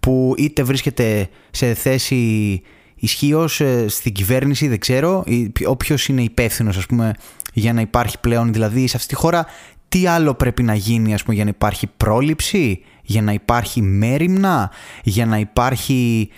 που 0.00 0.34
είτε 0.36 0.62
βρίσκεται 0.62 1.28
σε 1.50 1.74
θέση 1.74 2.62
ισχύως 2.94 3.60
ε, 3.60 3.88
στην 3.88 4.12
κυβέρνηση, 4.12 4.68
δεν 4.68 4.78
ξέρω, 4.78 5.24
όποιο 5.66 5.96
είναι 6.08 6.22
υπεύθυνος, 6.22 6.76
ας 6.76 6.86
πούμε, 6.86 7.12
για 7.52 7.72
να 7.72 7.80
υπάρχει 7.80 8.20
πλέον 8.20 8.52
δηλαδή 8.52 8.86
σε 8.86 8.96
αυτή 8.96 9.08
τη 9.08 9.14
χώρα, 9.14 9.46
τι 9.88 10.06
άλλο 10.06 10.34
πρέπει 10.34 10.62
να 10.62 10.74
γίνει, 10.74 11.14
ας 11.14 11.22
πούμε, 11.22 11.34
για 11.34 11.44
να 11.44 11.50
υπάρχει 11.50 11.86
πρόληψη, 11.96 12.80
για 13.02 13.22
να 13.22 13.32
υπάρχει 13.32 13.82
μέρημνα, 13.82 14.70
για 15.02 15.26
να 15.26 15.38
υπάρχει 15.38 16.28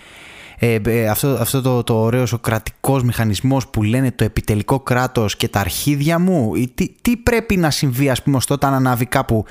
ε, 0.63 0.77
ε, 0.85 1.07
αυτό, 1.07 1.27
αυτό 1.27 1.61
το, 1.61 1.83
το 1.83 2.01
ωραίο 2.01 2.23
ο 2.33 2.37
κρατικός 2.37 3.03
μηχανισμός 3.03 3.67
που 3.67 3.83
λένε 3.83 4.11
το 4.11 4.23
επιτελικό 4.23 4.79
κράτος 4.79 5.35
και 5.35 5.47
τα 5.47 5.59
αρχίδια 5.59 6.19
μου. 6.19 6.51
Τι, 6.75 6.89
τι 7.01 7.17
πρέπει 7.17 7.57
να 7.57 7.69
συμβεί, 7.69 8.09
ας 8.09 8.23
πούμε, 8.23 8.39
όταν 8.49 8.73
ανάβει 8.73 9.05
κάπου 9.05 9.45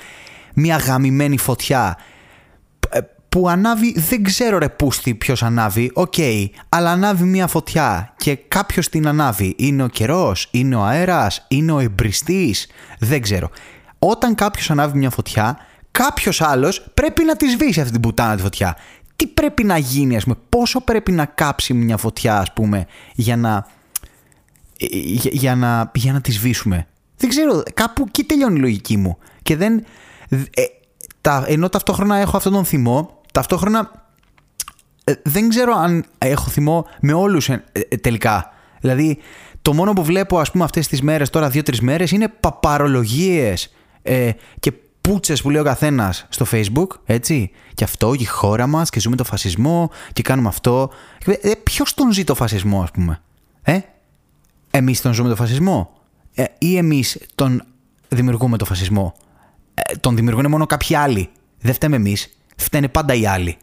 μια 0.53 0.77
γαμημένη 0.77 1.37
φωτιά 1.37 1.97
που 3.31 3.49
ανάβει, 3.49 3.99
δεν 3.99 4.23
ξέρω 4.23 4.57
ρε 4.57 4.69
πούστη 4.69 5.15
ποιος 5.15 5.43
ανάβει, 5.43 5.91
οκ, 5.93 6.13
αλλά 6.69 6.91
ανάβει 6.91 7.23
μια 7.23 7.47
φωτιά 7.47 8.13
και 8.17 8.35
κάποιος 8.35 8.89
την 8.89 9.07
ανάβει. 9.07 9.55
Είναι 9.57 9.83
ο 9.83 9.87
καιρός, 9.87 10.47
είναι 10.51 10.75
ο 10.75 10.83
αέρας, 10.83 11.45
είναι 11.47 11.71
ο 11.71 11.79
εμπρηστής, 11.79 12.67
δεν 12.99 13.21
ξέρω. 13.21 13.49
Όταν 13.99 14.35
κάποιος 14.35 14.71
ανάβει 14.71 14.97
μια 14.97 15.09
φωτιά, 15.09 15.57
κάποιος 15.91 16.41
άλλος 16.41 16.91
πρέπει 16.93 17.23
να 17.23 17.35
τη 17.35 17.49
σβήσει 17.49 17.79
αυτή 17.79 17.91
την 17.91 18.01
πουτάνα 18.01 18.35
τη 18.35 18.41
φωτιά. 18.41 18.77
Τι 19.15 19.27
πρέπει 19.27 19.63
να 19.63 19.77
γίνει, 19.77 20.15
ας 20.15 20.23
πούμε, 20.23 20.35
πόσο 20.49 20.81
πρέπει 20.81 21.11
να 21.11 21.25
κάψει 21.25 21.73
μια 21.73 21.97
φωτιά, 21.97 22.39
ας 22.39 22.53
πούμε, 22.53 22.85
για 23.15 23.37
να, 23.37 23.67
για, 25.31 25.55
να, 25.55 25.91
για 25.93 26.13
να 26.13 26.21
τη 26.21 26.31
σβήσουμε. 26.31 26.87
Δεν 27.17 27.29
ξέρω, 27.29 27.63
κάπου 27.73 28.05
εκεί 28.07 28.23
τελειώνει 28.23 28.57
η 28.57 28.61
λογική 28.61 28.97
μου. 28.97 29.17
Και 29.43 29.55
δεν... 29.55 29.83
Ε, 30.29 30.63
τα, 31.21 31.43
ενώ 31.47 31.69
ταυτόχρονα 31.69 32.15
έχω 32.15 32.37
αυτόν 32.37 32.53
τον 32.53 32.65
θυμό, 32.65 33.20
ταυτόχρονα 33.31 33.91
ε, 35.03 35.13
δεν 35.23 35.49
ξέρω 35.49 35.73
αν 35.73 36.05
έχω 36.17 36.49
θυμό 36.49 36.87
με 36.99 37.13
όλους 37.13 37.49
ε, 37.49 37.63
ε, 37.71 37.97
τελικά. 37.97 38.51
Δηλαδή, 38.79 39.17
το 39.61 39.73
μόνο 39.73 39.93
που 39.93 40.03
βλέπω 40.03 40.39
ας 40.39 40.51
πούμε 40.51 40.63
αυτές 40.63 40.87
τις 40.87 41.01
μέρες, 41.01 41.29
τώρα 41.29 41.49
δύο-τρεις 41.49 41.81
μέρες, 41.81 42.11
είναι 42.11 42.27
παπαρολογίες 42.39 43.73
και 44.59 44.73
πούτσες 45.01 45.41
που 45.41 45.49
λέει 45.49 45.61
ο 45.61 45.63
καθένας 45.63 46.25
στο 46.29 46.45
facebook, 46.51 46.87
έτσι. 47.05 47.51
Και 47.73 47.83
αυτό 47.83 48.15
και 48.15 48.23
η 48.23 48.25
χώρα 48.25 48.67
μας 48.67 48.89
και 48.89 48.99
ζούμε 48.99 49.15
το 49.15 49.23
φασισμό 49.23 49.89
και 50.13 50.21
κάνουμε 50.21 50.47
αυτό. 50.47 50.91
Ε, 51.25 51.51
ποιος 51.63 51.93
τον 51.93 52.11
ζει 52.11 52.23
το 52.23 52.35
φασισμό 52.35 52.81
ας 52.81 52.91
πούμε. 52.91 53.21
Ε, 53.61 53.79
εμείς 54.71 55.01
τον 55.01 55.13
ζούμε 55.13 55.29
το 55.29 55.35
φασισμό. 55.35 55.93
ή 56.57 56.77
εμείς 56.77 57.17
τον 57.35 57.63
δημιουργούμε 58.07 58.57
το 58.57 58.65
φασισμό. 58.65 59.13
τον 59.99 60.15
δημιουργούν 60.15 60.49
μόνο 60.49 60.65
κάποιοι 60.65 60.95
άλλοι. 60.95 61.29
Δεν 61.59 61.73
φταίμε 61.73 61.95
εμείς 61.95 62.40
φταίνε 62.61 62.87
πάντα 62.87 63.13
οι 63.13 63.25
άλλοι. 63.25 63.57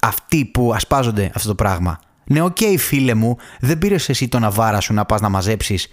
Αυτοί 0.00 0.44
που 0.44 0.72
ασπάζονται 0.74 1.30
αυτό 1.34 1.48
το 1.48 1.54
πράγμα. 1.54 1.98
Ναι, 2.24 2.40
OK, 2.40 2.56
okay, 2.60 2.74
φίλε 2.78 3.14
μου, 3.14 3.36
δεν 3.60 3.78
πήρες 3.78 4.08
εσύ 4.08 4.28
το 4.28 4.44
Navara 4.44 4.80
σου 4.80 4.94
να 4.94 5.04
πας 5.04 5.20
να 5.20 5.28
μαζέψεις. 5.28 5.88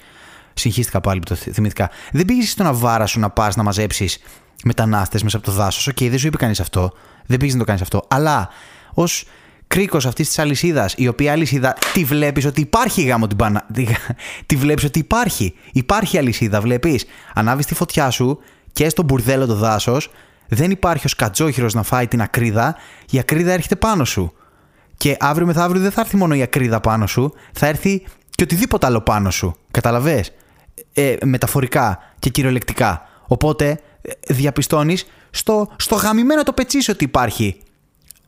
Συγχύστηκα 0.53 1.01
πάλι 1.01 1.19
που 1.19 1.25
το 1.25 1.35
θυμήθηκα. 1.35 1.89
Δεν 2.11 2.25
πήγες 2.25 2.43
εσύ 2.43 2.55
το 2.55 2.65
Navara 2.65 3.05
σου 3.05 3.19
να 3.19 3.29
πας 3.29 3.55
να 3.55 3.63
μαζέψεις 3.63 4.19
μετανάστες 4.63 5.23
μέσα 5.23 5.37
από 5.37 5.45
το 5.45 5.51
δάσος. 5.51 5.87
OK, 5.87 5.97
okay, 5.99 6.09
δεν 6.09 6.19
σου 6.19 6.27
είπε 6.27 6.37
κανείς 6.37 6.59
αυτό. 6.59 6.91
Δεν 7.25 7.37
πήγες 7.37 7.53
να 7.53 7.59
το 7.59 7.65
κάνεις 7.65 7.81
αυτό. 7.81 8.03
Αλλά 8.07 8.49
ως 8.93 9.25
κρίκος 9.67 10.05
αυτής 10.05 10.27
της 10.27 10.39
αλυσίδας, 10.39 10.93
η 10.97 11.07
οποία 11.07 11.31
αλυσίδα 11.31 11.77
τη 11.93 12.03
βλέπεις 12.03 12.45
ότι 12.45 12.61
υπάρχει 12.61 13.01
γάμο 13.01 13.27
την 13.27 13.37
πανά. 13.37 13.65
Τη 14.45 14.55
βλέπεις 14.55 14.83
ότι 14.83 14.99
υπάρχει. 14.99 15.53
Υπάρχει 15.71 16.17
αλυσίδα, 16.17 16.61
βλέπεις. 16.61 17.05
Ανάβεις 17.33 17.65
τη 17.65 17.75
φωτιά 17.75 18.09
σου 18.09 18.39
και 18.73 18.89
στο 18.89 19.03
μπουρδέλο 19.03 19.45
το 19.45 19.55
δάσος 19.55 20.11
δεν 20.53 20.71
υπάρχει 20.71 21.05
ο 21.05 21.09
σκατζόχυρο 21.09 21.67
να 21.73 21.83
φάει 21.83 22.07
την 22.07 22.21
ακρίδα, 22.21 22.75
η 23.09 23.19
ακρίδα 23.19 23.51
έρχεται 23.51 23.75
πάνω 23.75 24.05
σου. 24.05 24.33
Και 24.97 25.17
αύριο 25.19 25.45
μεθαύριο 25.45 25.81
δεν 25.81 25.91
θα 25.91 26.01
έρθει 26.01 26.17
μόνο 26.17 26.35
η 26.35 26.41
ακρίδα 26.41 26.79
πάνω 26.79 27.07
σου, 27.07 27.33
θα 27.51 27.67
έρθει 27.67 28.03
και 28.29 28.43
οτιδήποτε 28.43 28.85
άλλο 28.85 29.01
πάνω 29.01 29.31
σου. 29.31 29.55
Καταλαβέ. 29.71 30.25
Ε, 30.93 31.15
μεταφορικά 31.23 31.99
και 32.19 32.29
κυριολεκτικά. 32.29 33.01
Οπότε 33.27 33.79
ε, 34.01 34.33
διαπιστώνεις 34.33 35.05
στο, 35.29 35.71
στο 35.75 35.95
γαμημένο 35.95 36.43
το 36.43 36.53
πετσί 36.53 36.91
ότι 36.91 37.03
υπάρχει 37.03 37.61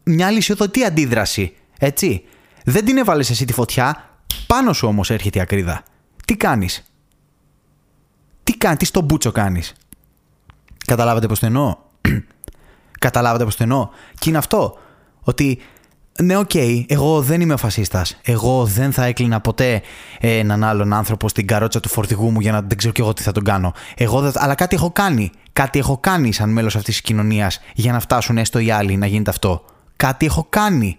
μια 0.04 0.32
αλυσιδωτή 0.32 0.84
αντίδραση. 0.84 1.54
Έτσι. 1.80 2.24
Δεν 2.66 2.86
την 2.86 2.98
έβαλες 2.98 3.30
εσύ 3.30 3.46
τη 3.46 3.54
φωτιά, 3.54 4.10
πάνω 4.48 4.74
σου 4.74 4.88
όμως 4.88 5.10
έρχεται 5.10 5.38
η 5.40 5.42
ακρίδα. 5.42 5.84
Τι 6.26 6.36
κάνεις; 6.36 6.84
Τι 8.44 8.58
κάνει, 8.58 8.78
τι 8.78 8.86
στον 8.86 9.04
μπούτσο 9.04 9.32
κάνεις; 9.32 9.74
Καταλάβατε 10.86 11.28
πώς 11.28 11.40
το 11.40 11.46
εννοώ; 11.46 11.78
Καταλάβατε 13.00 13.44
πώς 13.44 13.56
το 13.56 13.64
εννοώ. 13.64 13.90
Και 14.20 14.30
είναι 14.30 14.38
αυτό. 14.38 14.78
Ότι 15.22 15.60
ναι, 16.22 16.38
οκ, 16.38 16.50
okay, 16.54 16.84
εγώ 16.88 17.22
δεν 17.22 17.42
είμαι 17.42 17.56
φασίστας. 17.56 18.20
Εγώ 18.24 18.66
δεν 18.66 18.92
θα 18.92 19.06
έκλεινα 19.06 19.40
ποτέ 19.42 19.82
έναν 20.20 20.64
άλλον 20.64 20.94
άνθρωπο 20.94 21.30
στην 21.30 21.48
καρότσα 21.48 21.80
του 21.80 21.90
φορτηγού 21.90 22.32
μου 22.32 22.40
για 22.40 22.52
να 22.52 22.62
δεν 22.62 22.78
ξέρω 22.78 22.94
κι 22.94 23.02
εγώ 23.02 23.14
τι 23.14 23.22
θα 23.22 23.32
τον 23.32 23.44
κάνω. 23.44 23.74
Εγώ 23.96 24.22
δεν... 24.22 24.32
Αλλά 24.36 24.56
κάτι 24.56 24.76
έχω 24.76 24.92
κάνει. 24.92 25.32
Κάτι 25.54 25.80
έχω 25.80 25.98
κάνει 25.98 26.32
σαν 26.32 26.50
μέλος 26.50 26.76
αυτής 26.76 26.94
της 26.94 27.04
κοινωνίας 27.04 27.60
για 27.74 27.92
να 27.92 28.00
φτάσουν 28.00 28.38
έστω 28.38 28.60
οι 28.60 28.72
άλλοι 28.72 28.98
να 28.98 29.06
γίνεται 29.06 29.30
αυτό. 29.30 29.66
Κάτι 29.96 30.26
έχω 30.26 30.46
κάνει. 30.50 30.98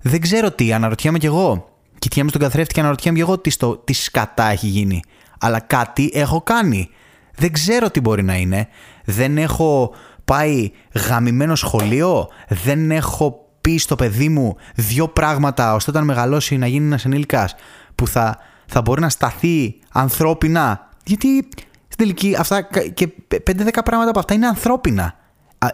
Δεν 0.00 0.20
ξέρω 0.20 0.50
τι, 0.50 0.72
αναρωτιέμαι 0.72 1.18
κι 1.18 1.26
εγώ. 1.26 1.68
Κοιτιέμαι 1.98 2.28
στον 2.28 2.40
καθρέφτη 2.40 2.74
και 2.74 2.80
αναρωτιέμαι 2.80 3.16
κι 3.16 3.22
εγώ 3.22 3.38
τι, 3.38 3.50
στο... 3.50 3.76
τι 3.76 3.92
σκατά 3.92 4.44
έχει 4.44 4.66
γίνει. 4.66 5.02
Αλλά 5.38 5.60
κάτι 5.60 6.10
έχω 6.14 6.42
κάνει. 6.42 6.88
Δεν 7.34 7.52
ξέρω 7.52 7.90
τι 7.90 8.00
μπορεί 8.00 8.22
να 8.22 8.36
είναι. 8.36 8.68
Δεν 9.10 9.38
έχω 9.38 9.94
πάει 10.24 10.70
γαμημένο 11.08 11.54
σχολείο; 11.54 12.28
Δεν 12.48 12.90
έχω 12.90 13.48
πει 13.60 13.78
στο 13.78 13.96
παιδί 13.96 14.28
μου 14.28 14.56
δύο 14.74 15.08
πράγματα 15.08 15.74
ώστε 15.74 15.90
όταν 15.90 16.04
μεγαλώσει 16.04 16.56
να 16.56 16.66
γίνει 16.66 16.86
ένας 16.86 17.04
ενήλικας 17.04 17.54
που 17.94 18.06
θα, 18.06 18.38
θα 18.66 18.80
μπορεί 18.80 19.00
να 19.00 19.08
σταθεί 19.08 19.78
ανθρώπινα; 19.92 20.88
Γιατί 21.04 21.48
στην 21.88 21.96
τελική 21.96 22.36
αυτά 22.38 22.62
και 22.94 23.08
5-10 23.28 23.78
πράγματα 23.84 24.10
από 24.10 24.18
αυτά 24.18 24.34
είναι 24.34 24.46
ανθρώπινα. 24.46 25.14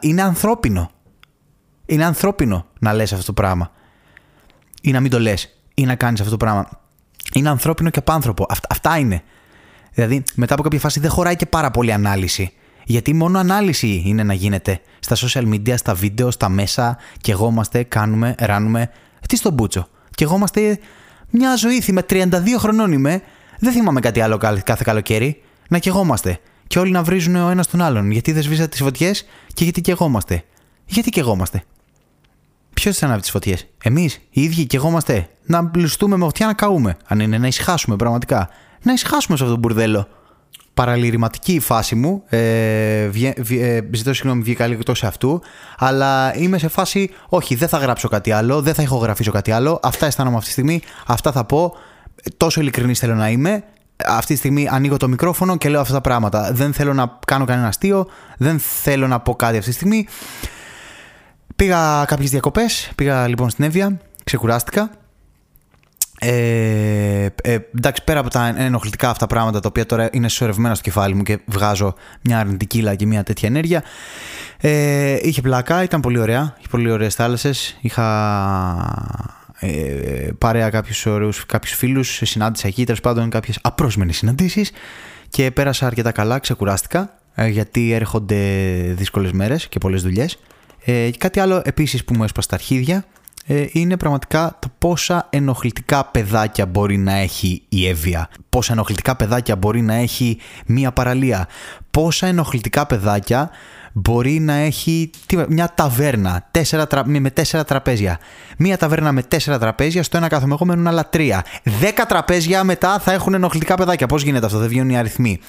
Είναι 0.01 0.23
ανθρώπινο. 0.23 0.91
Είναι 1.87 2.05
ανθρώπινο 2.05 2.67
να 2.79 2.93
λες 2.93 3.13
αυτό 3.13 3.25
το 3.25 3.33
πράγμα. 3.33 3.71
Ή 4.83 4.91
να 4.91 5.01
μην 5.01 5.11
το 5.11 5.21
λες. 5.21 5.61
Ή 5.75 5.85
να 5.85 5.95
κάνεις 5.95 6.21
αυτό 6.21 6.33
το 6.33 6.37
πράγμα. 6.45 6.69
Είναι 7.33 7.49
ανθρώπινο 7.49 7.91
και 7.91 7.99
απάνθρωπο. 7.99 8.47
Αυτά, 8.49 8.67
αυτά 8.71 8.99
είναι. 8.99 9.23
Δηλαδή, 9.93 10.23
μετά 10.35 10.55
από 10.55 10.63
κάποια 10.63 10.79
φάση 10.79 11.01
δεν 11.01 11.11
χωράει 11.11 11.37
και 11.37 11.47
πάρα 11.47 11.71
πολύ 11.71 11.93
ανάλυση. 11.93 12.53
Γιατί 12.89 13.15
μόνο 13.15 13.39
ανάλυση 13.39 14.03
είναι 14.07 14.23
να 14.23 14.35
γίνεται 14.35 14.81
στα 15.01 15.17
social 15.17 15.49
media, 15.49 15.75
στα 15.77 15.95
βίντεο, 15.95 16.31
στα 16.31 16.49
μέσα. 16.49 16.99
Και 17.21 17.33
εγώ 17.33 17.49
είμαστε, 17.49 17.83
κάνουμε, 17.83 18.35
ράνουμε. 18.39 18.91
Τι 19.29 19.37
στον 19.37 19.53
μπούτσο. 19.53 19.89
Και 20.11 20.25
εγώ 20.25 20.37
είμαστε 20.37 20.79
μια 21.31 21.57
ζωή. 21.57 21.83
Με 21.89 22.03
32 22.11 22.27
χρονών 22.59 22.93
είμαι. 22.93 23.23
Δεν 23.59 23.73
θυμάμαι 23.73 24.01
κάτι 24.01 24.21
άλλο 24.21 24.37
κάθε 24.37 24.83
καλοκαίρι. 24.85 25.43
Να 25.69 25.79
κεγόμαστε. 25.79 26.41
Και 26.67 26.79
όλοι 26.79 26.91
να 26.91 27.03
βρίζουν 27.03 27.35
ο 27.35 27.51
ένας 27.51 27.67
τον 27.67 27.81
άλλον. 27.81 28.11
Γιατί 28.11 28.33
δεν 28.33 28.43
σβήσατε 28.43 28.69
τις 28.69 28.81
φωτιές 28.81 29.27
και 29.55 29.65
γιατί 29.65 29.81
κεγόμαστε. 29.81 30.45
Γιατί 30.87 31.11
κεγόμαστε. 31.11 31.63
Ποιος 32.75 32.97
θα 32.97 33.07
ανάβει 33.07 33.21
τις 33.21 33.31
φωτιές, 33.31 33.67
Εμείς, 33.83 34.21
οι 34.31 34.43
ίδιοι 34.43 34.67
κεγόμαστε. 34.67 35.29
Να 35.47 35.67
πλουστούμε 35.67 36.17
με 36.17 36.25
φωτιά 36.25 36.47
να 36.47 36.55
καούμε. 36.55 36.97
Αν 37.07 37.21
είναι 37.21 37.39
να 37.39 37.47
ησυχάσουμε 37.47 37.97
πραγματικά. 37.97 38.49
Να 38.83 38.93
ησυχάσουμε 38.93 39.37
σε 39.37 39.43
αυτό 39.43 39.55
το 39.55 39.61
μπουρδέλο 39.61 40.09
παραλυρηματική 40.77 41.53
η 41.53 41.61
φάση 41.61 41.95
μου. 41.95 42.23
Ε, 42.29 43.07
βιε, 43.07 43.33
ε, 43.51 43.81
ζητώ 43.93 44.15
συγγνώμη, 44.15 44.43
βγήκα 44.43 44.67
λίγο 44.67 44.79
εκτός 44.79 45.05
αυτού. 45.05 45.43
Αλλά 45.79 46.37
είμαι 46.37 46.59
σε 46.59 46.69
φάση, 46.69 47.11
όχι, 47.29 47.55
δεν 47.55 47.69
θα 47.69 47.79
γράψω 47.79 48.09
κάτι 48.09 48.33
άλλο, 48.33 48.63
δεν 48.63 48.75
θα 48.75 48.83
ηχογραφήσω 48.83 49.31
κάτι 49.31 49.51
άλλο. 49.51 49.81
Αυτά 49.83 50.07
αισθάνομαι 50.07 50.37
αυτή 50.37 50.47
τη 50.47 50.53
στιγμή, 50.53 50.81
αυτά 51.07 51.33
θα 51.33 51.45
πω. 51.45 51.77
Τόσο 52.37 52.61
ειλικρινής 52.61 52.99
θέλω 52.99 53.15
να 53.15 53.31
είμαι. 53.31 53.65
Αυτή 54.07 54.33
τη 54.33 54.39
στιγμή 54.39 54.69
ανοίγω 54.71 54.97
το 54.97 55.09
μικρόφωνο 55.09 55.57
και 55.57 55.69
λέω 55.69 55.81
αυτά 55.81 55.93
τα 55.93 56.01
πράγματα. 56.01 56.53
Δεν 56.53 56.73
θέλω 56.73 56.95
να 56.95 57.19
κάνω 57.27 57.45
κανένα 57.45 57.69
αστείο, 57.69 58.07
δεν 58.37 58.59
θέλω 58.59 59.07
να 59.07 59.21
πω 59.21 59.35
κάτι 59.35 59.57
αυτή 59.57 59.71
τη 59.71 59.77
στιγμή. 59.77 60.07
Πήγα 61.57 62.05
κάποιες 62.07 62.31
διακοπές, 62.31 62.91
πήγα 62.95 63.27
λοιπόν 63.29 63.51
στην 63.51 63.65
Εύβοια, 63.65 64.01
ξεκουράστηκα 64.25 64.91
ε, 66.19 67.29
ε, 67.43 67.59
εντάξει, 67.77 68.05
πέρα 68.05 68.21
από 68.21 68.31
τα 68.31 68.55
ενοχλητικά 68.57 69.11
αυτά 69.11 69.27
πράγματα 69.27 69.61
τα 69.61 69.69
οποία 69.69 69.87
τώρα 69.87 70.09
είναι 70.13 70.29
σωρευμένα 70.29 70.75
στο 70.75 70.85
κεφάλι 70.85 71.15
μου 71.15 71.23
και 71.23 71.39
βγάζω 71.45 71.95
μια 72.23 72.39
αρνητική 72.39 72.79
κύλα 72.79 72.95
και 72.95 73.07
μια 73.07 73.23
τέτοια 73.23 73.49
ενέργεια. 73.49 73.83
Ε, 74.61 75.17
είχε 75.23 75.41
πλάκα, 75.41 75.83
ήταν 75.83 76.01
πολύ 76.01 76.19
ωραία. 76.19 76.55
Είχε 76.59 76.69
πολύ 76.71 76.91
ωραίες 76.91 77.15
θάλασσες. 77.15 77.77
Είχα 77.81 78.07
ε, 79.59 80.29
παρέα 80.39 80.71
κάποιους 80.71 81.07
ωραίους, 81.07 81.47
κάποιους 81.47 81.75
φίλους, 81.75 82.21
συνάντησα 82.25 82.69
εκεί, 82.69 82.85
τέλος 82.85 83.01
πάντων 83.01 83.31
κάποιες 83.31 83.59
απρόσμενες 83.63 84.17
συναντήσεις 84.17 84.71
και 85.29 85.51
πέρασα 85.51 85.87
αρκετά 85.87 86.13
καλά, 86.13 86.39
ξεκουράστηκα 86.39 87.19
ε, 87.35 87.47
γιατί 87.47 87.93
έρχονται 87.93 88.37
δύσκολες 88.97 89.33
μέρες 89.33 89.69
και 89.69 89.79
πολλές 89.79 90.03
δουλειές. 90.03 90.39
Ε, 90.85 91.11
κάτι 91.19 91.41
άλλο 91.41 91.63
επίσης 91.65 92.05
που 92.05 92.15
μου 92.15 92.25
έσπασε 92.25 92.49
τα 92.49 92.55
αρχίδια 92.55 93.05
ε, 93.47 93.67
είναι 93.73 93.97
πραγματικά 93.97 94.57
το 94.59 94.69
πόσα 94.79 95.27
ενοχλητικά 95.31 96.05
παιδάκια 96.05 96.67
μπορεί 96.67 96.97
να 96.97 97.13
έχει 97.13 97.63
η 97.69 97.89
Εύβοια. 97.89 98.29
Πόσα 98.49 98.73
ενοχλητικά 98.73 99.17
παιδάκια 99.17 99.57
μπορεί 99.57 99.83
να 99.83 99.95
έχει 99.95 100.39
μία 100.67 100.93
παραλία. 100.93 101.49
Πόσα 101.91 102.27
ενοχλητικά 102.27 102.87
παιδάκια 102.87 103.51
μπορεί 103.93 104.41
να 104.41 104.53
έχει 104.53 105.11
μια 105.49 105.73
ταβέρνα 105.75 106.47
τέσσερα, 106.51 106.87
με 107.05 107.31
τέσσερα 107.31 107.65
τραπέζια. 107.65 108.19
Μια 108.59 108.77
ταβέρνα 108.77 109.13
με 109.13 109.23
τέσσερα 109.23 109.59
τραπέζια, 109.59 110.03
στο 110.03 110.17
ένα 110.17 110.29
κάθομαι 110.29 110.55
εγώ 110.55 110.65
μένουν 110.65 110.87
άλλα 110.87 111.09
τρία. 111.09 111.45
Δέκα 111.63 112.07
τραπέζια 112.07 112.65
μετά 112.65 112.99
θα 112.99 113.13
έχουν 113.13 113.35
ενοχλητικά 113.35 113.75
παιδάκια. 113.75 114.07
Πώς 114.07 114.23
γίνεται 114.23 114.47
αυτό, 114.47 114.59
δεν 114.59 114.69
βγαίνουν 114.69 114.91
οι 114.91 114.99
αριθμοί. 114.99 115.41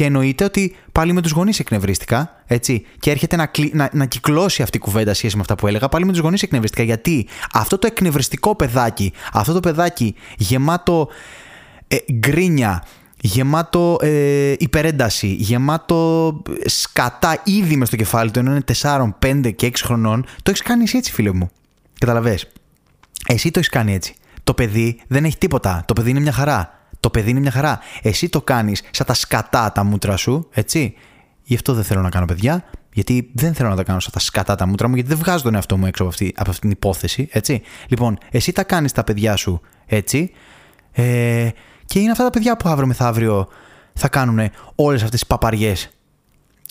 Και 0.00 0.06
εννοείται 0.06 0.44
ότι 0.44 0.76
πάλι 0.92 1.12
με 1.12 1.20
τους 1.20 1.30
γονείς 1.30 1.58
εκνευρίστηκα. 1.58 2.42
Έτσι, 2.46 2.86
και 2.98 3.10
έρχεται 3.10 3.36
να, 3.36 3.50
να, 3.72 3.88
να 3.92 4.04
κυκλώσει 4.04 4.62
αυτή 4.62 4.76
η 4.76 4.80
κουβέντα 4.80 5.14
σχέση 5.14 5.34
με 5.34 5.40
αυτά 5.40 5.54
που 5.54 5.66
έλεγα. 5.66 5.88
Πάλι 5.88 6.04
με 6.04 6.12
τους 6.12 6.20
γονείς 6.20 6.42
εκνευρίστηκα. 6.42 6.82
Γιατί 6.82 7.28
αυτό 7.52 7.78
το 7.78 7.86
εκνευριστικό 7.86 8.54
παιδάκι, 8.54 9.12
αυτό 9.32 9.52
το 9.52 9.60
παιδάκι 9.60 10.14
γεμάτο 10.36 11.08
ε, 11.88 11.96
γκρίνια, 12.12 12.84
γεμάτο 13.20 13.96
ε, 14.00 14.54
υπερένταση, 14.58 15.26
γεμάτο 15.26 16.42
σκατά 16.64 17.40
ήδη 17.44 17.76
μες 17.76 17.88
στο 17.88 17.96
κεφάλι 17.96 18.30
του, 18.30 18.38
ενώ 18.38 18.50
είναι 18.50 18.64
4, 18.80 19.08
5 19.18 19.54
και 19.56 19.66
6 19.66 19.72
χρονών, 19.82 20.24
το 20.42 20.50
έχεις 20.50 20.62
κάνει 20.62 20.82
εσύ 20.82 20.96
έτσι, 20.96 21.12
φίλε 21.12 21.32
μου. 21.32 21.50
Καταλαβέ. 21.98 22.38
Εσύ 23.26 23.50
το 23.50 23.58
έχεις 23.58 23.70
κάνει 23.70 23.94
έτσι. 23.94 24.14
Το 24.44 24.54
παιδί 24.54 25.00
δεν 25.06 25.24
έχει 25.24 25.38
τίποτα. 25.38 25.82
Το 25.86 25.92
παιδί 25.92 26.10
είναι 26.10 26.20
μια 26.20 26.32
χαρά. 26.32 26.79
Το 27.00 27.10
παιδί 27.10 27.30
είναι 27.30 27.40
μια 27.40 27.50
χαρά. 27.50 27.80
Εσύ 28.02 28.28
το 28.28 28.42
κάνεις 28.42 28.82
σαν 28.90 29.06
τα 29.06 29.14
σκατά 29.14 29.72
τα 29.72 29.84
μούτρα 29.84 30.16
σου, 30.16 30.48
έτσι. 30.50 30.94
Γι' 31.42 31.54
αυτό 31.54 31.74
δεν 31.74 31.84
θέλω 31.84 32.00
να 32.00 32.08
κάνω 32.08 32.26
παιδιά, 32.26 32.64
γιατί 32.92 33.30
δεν 33.34 33.54
θέλω 33.54 33.68
να 33.68 33.76
τα 33.76 33.82
κάνω 33.82 34.00
σαν 34.00 34.12
τα 34.12 34.18
σκατά 34.18 34.54
τα 34.54 34.66
μούτρα 34.66 34.88
μου, 34.88 34.94
γιατί 34.94 35.08
δεν 35.08 35.18
βγάζω 35.18 35.42
τον 35.42 35.54
εαυτό 35.54 35.76
μου 35.76 35.86
έξω 35.86 36.02
από 36.02 36.12
αυτή, 36.12 36.32
από 36.36 36.50
αυτή 36.50 36.60
την 36.60 36.70
υπόθεση, 36.70 37.28
έτσι. 37.30 37.62
Λοιπόν, 37.88 38.18
εσύ 38.30 38.52
τα 38.52 38.64
κάνεις 38.64 38.92
τα 38.92 39.04
παιδιά 39.04 39.36
σου 39.36 39.60
έτσι. 39.86 40.32
Ε, 40.92 41.48
και 41.84 41.98
είναι 41.98 42.10
αυτά 42.10 42.24
τα 42.24 42.30
παιδιά 42.30 42.56
που 42.56 42.68
αύριο 42.68 42.86
μεθαύριο 42.86 43.48
θα 43.92 44.08
κάνουν 44.08 44.50
όλες 44.74 45.02
αυτές 45.02 45.20
τις 45.20 45.28
παπαριές 45.28 45.90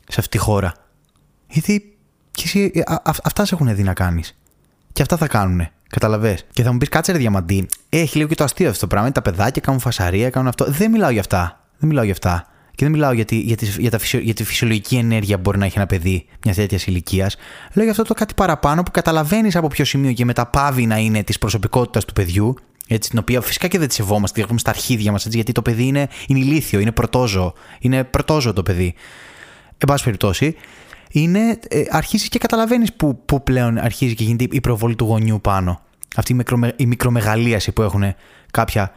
σε 0.08 0.20
αυτή 0.20 0.38
τη 0.38 0.44
χώρα. 0.44 0.74
Γιατί 1.48 1.98
και 2.32 2.44
εσύ, 2.46 2.72
ε, 2.74 2.80
α, 2.80 3.02
αυτά 3.04 3.46
σε 3.46 3.56
έχουν 3.56 3.76
δει 3.76 3.84
να 3.84 3.94
κάνεις. 3.94 4.38
Και 4.94 5.02
αυτά 5.02 5.18
θα 5.18 5.28
κάνουν. 5.28 5.68
Καταλαβέ. 5.90 6.40
Και 6.54 6.64
θα 6.64 6.72
μου 6.72 6.78
πεις, 6.78 6.90
κάτσε 6.90 7.12
ρε 7.12 7.18
διαμαντή, 7.18 7.68
έχει 7.90 8.18
λίγο 8.18 8.30
και 8.30 8.36
το 8.36 8.44
αστείο 8.44 8.70
αυτό 8.70 8.80
το 8.80 8.88
πράγμα. 8.88 9.12
Τα 9.12 9.22
παιδάκια 9.22 9.62
κάνουν 9.62 9.80
φασαρία, 9.80 10.30
κάνουν 10.30 10.48
αυτό. 10.48 10.66
Δεν 10.68 10.92
μιλάω 10.92 11.10
για 11.10 11.20
αυτά. 11.20 11.64
Δεν 11.78 11.90
μιλάω 11.90 12.04
για 12.04 12.14
αυτά. 12.14 12.48
Και 12.76 12.86
δεν 12.86 12.94
μιλάω 12.94 13.12
για 13.12 13.26
τη, 13.26 13.36
για, 13.36 13.56
τη, 13.56 13.66
για, 13.66 13.90
τα 13.90 14.00
για 14.20 14.34
τη 14.34 14.44
φυσιολογική 14.44 14.96
ενέργεια 14.96 15.36
που 15.36 15.42
μπορεί 15.42 15.58
να 15.58 15.66
έχει 15.66 15.78
ένα 15.78 15.86
παιδί 15.86 16.26
μιας 16.44 16.56
τέτοιας 16.56 16.86
ηλικίας. 16.86 17.36
Λέω 17.74 17.84
για 17.84 17.92
αυτό 17.92 18.04
το 18.04 18.14
κάτι 18.14 18.34
παραπάνω 18.34 18.84
που 18.84 18.92
καταλαβαίνεις 18.92 19.56
από 19.56 19.68
ποιο 19.68 19.86
σημείο 19.86 20.12
και 20.12 20.26
μεταπάβει 20.26 20.86
να 20.86 20.98
είναι 20.98 21.24
της 21.24 21.38
προσωπικότητας 21.38 22.06
του 22.06 22.14
παιδιού. 22.14 22.56
Έτσι, 22.88 23.10
την 23.10 23.20
οποία 23.20 23.42
φυσικά 23.42 23.68
και 23.68 23.80
δεν 23.80 23.88
τη 23.88 23.94
σεβόμαστε, 23.94 24.42
έχουμε 24.42 24.60
στα 24.60 24.70
αρχίδια 24.70 25.12
μας, 25.12 25.26
γιατί 25.26 25.52
το 25.52 25.62
παιδί 25.62 25.84
είναι, 25.84 26.08
είναι 26.28 26.40
ηλίθιο, 26.40 26.80
είναι 26.80 26.92
πρωτόζω. 26.92 27.54
Είναι 27.80 28.04
πρωτόζω 28.04 28.54
το 28.54 28.64
παιδί. 28.64 28.94
Εν 29.78 29.88
πάση 29.88 30.04
περιπτώσει, 30.04 30.56
είναι, 31.10 31.60
ε, 31.68 31.84
αρχίζεις 31.90 32.30
και 32.30 32.38
καταλαβαίνεις 32.38 32.94
που, 32.94 33.22
που 33.26 33.44
πλέον 33.44 33.78
αρχίζει 33.78 34.14
και 34.14 34.24
γίνεται 34.24 34.48
η 34.52 34.62
προβολή 34.62 34.96
του 34.96 35.06
γονιού 35.06 35.42
πάνω. 35.42 35.82
Αυτή 36.16 36.32
η, 36.32 36.36
μικρομε, 36.36 36.74
η 36.76 36.86
μικρομεγαλίαση 36.86 37.72
που 37.72 37.82
έχουν 37.82 38.04
κάποια 38.52 38.92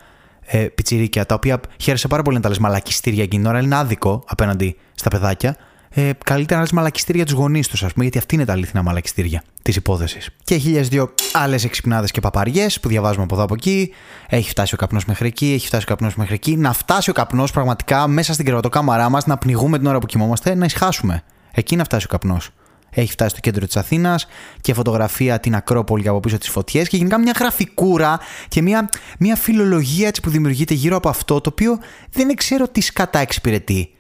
ε, 0.47 0.59
πιτσιρίκια, 0.59 1.27
τα 1.27 1.35
οποία 1.35 1.61
χαίρεσαι 1.81 2.09
πάρα 2.09 2.23
πολύ 2.23 2.37
να 2.37 2.43
τα 2.43 2.49
λες 2.49 2.59
μαλακιστήρια 2.59 3.23
εκείνη 3.23 3.43
την 3.43 3.51
ώρα, 3.51 3.61
είναι 3.61 3.77
άδικο 3.77 4.25
απέναντι 4.27 4.77
στα 4.95 5.11
παιδάκια. 5.11 5.57
Ε, 5.95 6.11
καλύτερα 6.25 6.57
να 6.57 6.63
λες 6.65 6.73
μαλακιστήρια 6.73 7.25
τους 7.25 7.35
γονείς 7.35 7.69
τους, 7.69 7.83
ας 7.83 7.93
πούμε, 7.93 8.05
γιατί 8.05 8.19
αυτή 8.19 8.35
είναι 8.35 8.45
τα 8.45 8.53
αλήθινα 8.53 8.83
μαλακιστήρια 8.83 9.43
της 9.63 9.77
υπόθεσης. 9.77 10.29
Και 10.45 10.57
χίλιες 10.57 10.89
δύο 10.89 11.15
άλλες 11.33 11.65
εξυπνάδες 11.65 12.11
και 12.11 12.21
παπαριές 12.21 12.81
που 12.81 12.89
διαβάζουμε 12.89 13.25
από 13.25 13.35
εδώ 13.35 13.45
από 13.45 13.55
εκεί. 13.55 13.93
Έχει 14.29 14.49
φτάσει 14.49 14.75
ο 14.75 14.77
καπνός 14.77 15.05
μέχρι 15.05 15.27
εκεί, 15.27 15.53
έχει 15.53 15.67
φτάσει 15.67 15.85
ο 15.85 15.89
καπνός 15.89 16.15
μέχρι 16.15 16.35
εκεί. 16.35 16.57
Να 16.57 16.73
φτάσει 16.73 17.11
ο 17.11 17.13
καπνός 17.13 17.51
πραγματικά 17.51 18.09
μέσα 18.09 18.33
στην 18.33 18.45
κρεβατοκάμαρά 18.45 19.09
μας, 19.09 19.27
να 19.27 19.39
πνιγούμε 19.39 19.79
την 19.79 19.87
ώρα 19.87 19.99
που 19.99 20.07
κοιμόμαστε, 20.07 20.55
να 20.55 20.65
ισχάσουμε. 20.65 21.23
Εκεί 21.53 21.77
να 21.77 21.85
φτάσει 21.85 22.07
ο 22.07 22.09
καπνός. 22.09 22.51
Έχει 22.95 23.11
φτάσει 23.11 23.31
στο 23.31 23.41
κέντρο 23.41 23.67
της 23.67 23.77
Αθήνας 23.77 24.27
και 24.61 24.75
φωτογραφία 24.75 25.41
την 25.41 25.55
Ακρόπολη 25.55 26.09
από 26.09 26.21
πίσω 26.21 26.39
τις 26.39 26.49
φωτιές 26.49 26.89
και 26.89 26.97
γενικά 26.97 27.19
μια 27.19 27.33
γραφικούρα 27.39 28.21
και 28.49 28.63
μια, 28.63 28.89
μια 29.19 29.37
φιλολογία 29.37 30.09
έτσι 30.09 30.21
που 30.21 30.31
δημιουργείται 30.31 30.75
γύρω 30.75 30.97
από 30.97 31.09
αυτό 31.09 31.41
το 31.41 31.51
οποίο 31.53 31.79
δεν 32.13 32.35
ξέρω 32.35 32.69
τι 32.69 32.81
σκατά 32.81 33.19
εξυπηρετεί. 33.19 33.91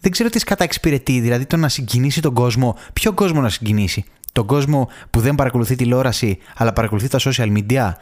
Δεν 0.00 0.10
ξέρω 0.10 0.28
τι 0.28 0.38
σκατά 0.38 0.64
εξυπηρετεί, 0.64 1.20
δηλαδή 1.20 1.46
το 1.46 1.56
να 1.56 1.68
συγκινήσει 1.68 2.20
τον 2.20 2.34
κόσμο. 2.34 2.76
Ποιο 2.92 3.12
κόσμο 3.12 3.40
να 3.40 3.48
συγκινήσει, 3.48 4.04
Τον 4.32 4.46
κόσμο 4.46 4.88
που 5.10 5.20
δεν 5.20 5.34
παρακολουθεί 5.34 5.76
τηλεόραση 5.76 6.38
αλλά 6.56 6.72
παρακολουθεί 6.72 7.08
τα 7.08 7.18
social 7.18 7.56
media. 7.56 7.92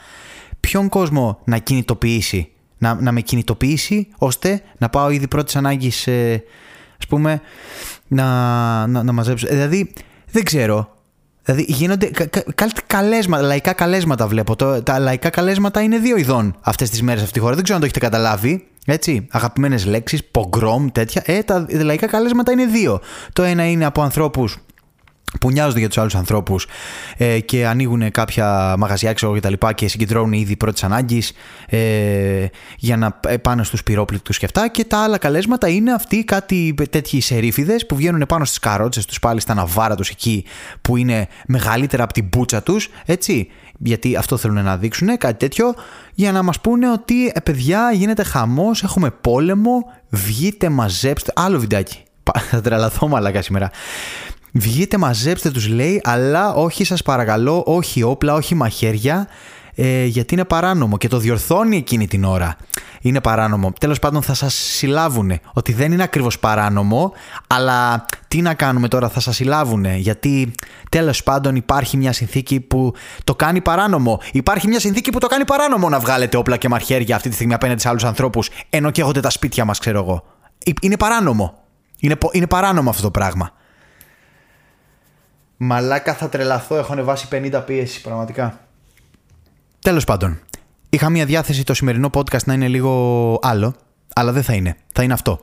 Ποιον 0.60 0.88
κόσμο 0.88 1.38
να 1.44 1.58
κινητοποιήσει, 1.58 2.50
να, 2.78 2.94
να 2.94 3.12
με 3.12 3.20
κινητοποιήσει 3.20 4.08
ώστε 4.18 4.62
να 4.78 4.88
πάω 4.88 5.10
ήδη 5.10 5.28
πρώτης 5.28 5.56
ανάγκης, 5.56 6.06
ε, 6.06 6.44
ας 6.98 7.06
πούμε, 7.06 7.40
να, 8.08 8.86
να, 8.86 9.02
να 9.02 9.12
μαζέψω. 9.12 9.46
Ε, 9.50 9.54
δηλαδή, 9.54 9.92
δεν 10.30 10.44
ξέρω. 10.44 10.92
Δηλαδή 11.42 11.64
γίνονται 11.68 12.10
κα, 12.54 12.70
καλέσματα, 12.86 13.42
λαϊκά 13.42 13.72
καλέσματα 13.72 14.26
βλέπω. 14.26 14.56
Το, 14.56 14.82
τα 14.82 14.98
λαϊκά 14.98 15.30
καλέσματα 15.30 15.80
είναι 15.80 15.98
δύο 15.98 16.16
ειδών 16.16 16.56
αυτές 16.60 16.90
τις 16.90 17.02
μέρες 17.02 17.20
αυτή 17.20 17.32
τη 17.32 17.40
χώρα. 17.40 17.54
Δεν 17.54 17.62
ξέρω 17.64 17.78
αν 17.78 17.84
το 17.84 17.90
έχετε 17.92 18.10
καταλάβει. 18.10 18.66
Έτσι, 18.86 19.26
αγαπημένες 19.30 19.86
λέξεις, 19.86 20.24
πογκρόμ, 20.24 20.86
τέτοια. 20.92 21.22
Ε, 21.26 21.42
τα 21.42 21.66
λαϊκά 21.70 22.06
καλέσματα 22.06 22.52
είναι 22.52 22.66
δύο. 22.66 23.00
Το 23.32 23.42
ένα 23.42 23.70
είναι 23.70 23.84
από 23.84 24.02
ανθρώπους 24.02 24.58
που 25.40 25.50
νοιάζονται 25.50 25.78
για 25.78 25.88
τους 25.88 25.98
άλλους 25.98 26.14
ανθρώπους 26.14 26.66
ε, 27.16 27.40
και 27.40 27.66
ανοίγουν 27.66 28.10
κάποια 28.10 28.74
μαγαζιά 28.78 29.12
ξέρω, 29.12 29.34
και 29.34 29.40
τα 29.40 29.50
λοιπά 29.50 29.72
και 29.72 29.88
συγκεντρώνουν 29.88 30.32
ήδη 30.32 30.56
πρώτης 30.56 30.82
ανάγκης 30.84 31.32
ε, 31.66 32.46
για 32.78 32.96
να 32.96 33.20
ε, 33.26 33.36
πάνε 33.36 33.64
στους 33.64 33.82
πυρόπληκτου 33.82 34.32
και 34.32 34.44
αυτά. 34.44 34.68
Και 34.68 34.84
τα 34.84 35.02
άλλα 35.02 35.18
καλέσματα 35.18 35.68
είναι 35.68 35.92
αυτοί 35.92 36.24
κάτι 36.24 36.74
τέτοιοι 36.90 37.20
σερίφιδε 37.20 37.76
που 37.88 37.96
βγαίνουν 37.96 38.24
πάνω 38.28 38.44
στις 38.44 38.58
καρότσες 38.58 39.04
τους 39.04 39.18
πάλι 39.18 39.40
στα 39.40 39.54
ναβάρα 39.54 39.94
τους 39.94 40.08
εκεί 40.08 40.44
που 40.82 40.96
είναι 40.96 41.28
μεγαλύτερα 41.46 42.02
από 42.02 42.12
την 42.12 42.28
μπούτσα 42.28 42.62
τους. 42.62 42.88
Έτσι. 43.04 43.48
Γιατί 43.80 44.16
αυτό 44.16 44.36
θέλουν 44.36 44.64
να 44.64 44.76
δείξουν, 44.76 45.18
κάτι 45.18 45.38
τέτοιο, 45.38 45.74
για 46.14 46.32
να 46.32 46.42
μας 46.42 46.60
πούνε 46.60 46.90
ότι 46.90 47.26
ε, 47.34 47.40
παιδιά 47.40 47.92
γίνεται 47.92 48.22
χαμός, 48.22 48.82
έχουμε 48.82 49.10
πόλεμο, 49.10 49.84
βγείτε, 50.08 50.68
μαζέψτε. 50.68 51.32
Άλλο 51.34 51.58
βιντεάκι. 51.58 52.02
Θα 52.50 52.60
τρελαθώ 52.60 53.08
μαλακά 53.08 53.42
σήμερα. 53.42 53.70
Βγείτε, 54.52 54.98
μαζέψτε 54.98 55.50
τους 55.50 55.68
λέει, 55.68 56.00
αλλά 56.04 56.54
όχι 56.54 56.84
σας 56.84 57.02
παρακαλώ, 57.02 57.62
όχι 57.66 58.02
όπλα, 58.02 58.34
όχι 58.34 58.54
μαχαίρια, 58.54 59.28
ε, 59.74 60.04
γιατί 60.04 60.34
είναι 60.34 60.44
παράνομο 60.44 60.96
και 60.96 61.08
το 61.08 61.18
διορθώνει 61.18 61.76
εκείνη 61.76 62.06
την 62.06 62.24
ώρα. 62.24 62.56
Είναι 63.00 63.20
παράνομο. 63.20 63.72
Τέλος 63.80 63.98
πάντων 63.98 64.22
θα 64.22 64.34
σας 64.34 64.54
συλλάβουν 64.54 65.32
ότι 65.52 65.72
δεν 65.72 65.92
είναι 65.92 66.02
ακριβώς 66.02 66.38
παράνομο, 66.38 67.12
αλλά 67.46 68.04
τι 68.28 68.40
να 68.40 68.54
κάνουμε 68.54 68.88
τώρα, 68.88 69.08
θα 69.08 69.20
σας 69.20 69.36
συλλάβουν 69.36 69.84
γιατί 69.84 70.52
τέλος 70.90 71.22
πάντων 71.22 71.56
υπάρχει 71.56 71.96
μια 71.96 72.12
συνθήκη 72.12 72.60
που 72.60 72.92
το 73.24 73.34
κάνει 73.34 73.60
παράνομο. 73.60 74.20
Υπάρχει 74.32 74.68
μια 74.68 74.80
συνθήκη 74.80 75.10
που 75.10 75.18
το 75.18 75.26
κάνει 75.26 75.44
παράνομο 75.44 75.88
να 75.88 75.98
βγάλετε 75.98 76.36
όπλα 76.36 76.56
και 76.56 76.68
μαχαίρια 76.68 77.16
αυτή 77.16 77.28
τη 77.28 77.34
στιγμή 77.34 77.54
απέναντι 77.54 77.80
σε 77.80 77.88
άλλους 77.88 78.04
ανθρώπους, 78.04 78.48
ενώ 78.70 78.90
και 78.90 79.00
έχονται 79.00 79.20
τα 79.20 79.30
σπίτια 79.30 79.64
μας, 79.64 79.78
ξέρω 79.78 79.98
εγώ. 79.98 80.24
Ε, 80.64 80.70
είναι 80.80 80.96
παράνομο. 80.96 81.54
Είναι, 82.00 82.16
είναι 82.32 82.46
παράνομο 82.46 82.90
αυτό 82.90 83.02
το 83.02 83.10
πράγμα. 83.10 83.52
Μαλάκα 85.60 86.14
θα 86.14 86.28
τρελαθώ, 86.28 86.76
έχω 86.76 86.92
ανεβάσει 86.92 87.28
50 87.30 87.62
πίεση 87.66 88.00
πραγματικά. 88.00 88.60
Τέλος 89.78 90.04
πάντων, 90.04 90.38
είχα 90.88 91.10
μια 91.10 91.24
διάθεση 91.24 91.64
το 91.64 91.74
σημερινό 91.74 92.10
podcast 92.14 92.44
να 92.44 92.52
είναι 92.52 92.68
λίγο 92.68 93.38
άλλο, 93.42 93.74
αλλά 94.14 94.32
δεν 94.32 94.42
θα 94.42 94.52
είναι. 94.52 94.76
Θα 94.92 95.02
είναι 95.02 95.12
αυτό. 95.12 95.40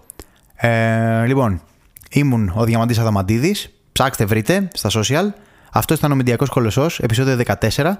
Ε, 0.55 1.25
λοιπόν, 1.25 1.61
ήμουν 2.09 2.53
ο 2.55 2.63
Διαμαντής 2.63 2.99
Αδαμαντίδης, 2.99 3.69
ψάξτε 3.91 4.25
βρείτε 4.25 4.67
στα 4.73 4.89
social. 4.93 5.25
Αυτός 5.71 5.97
ήταν 5.97 6.11
ο 6.11 6.15
Μεντιακός 6.15 6.49
Κολοσσός, 6.49 6.99
επεισόδιο 6.99 7.35
14. 7.35 7.97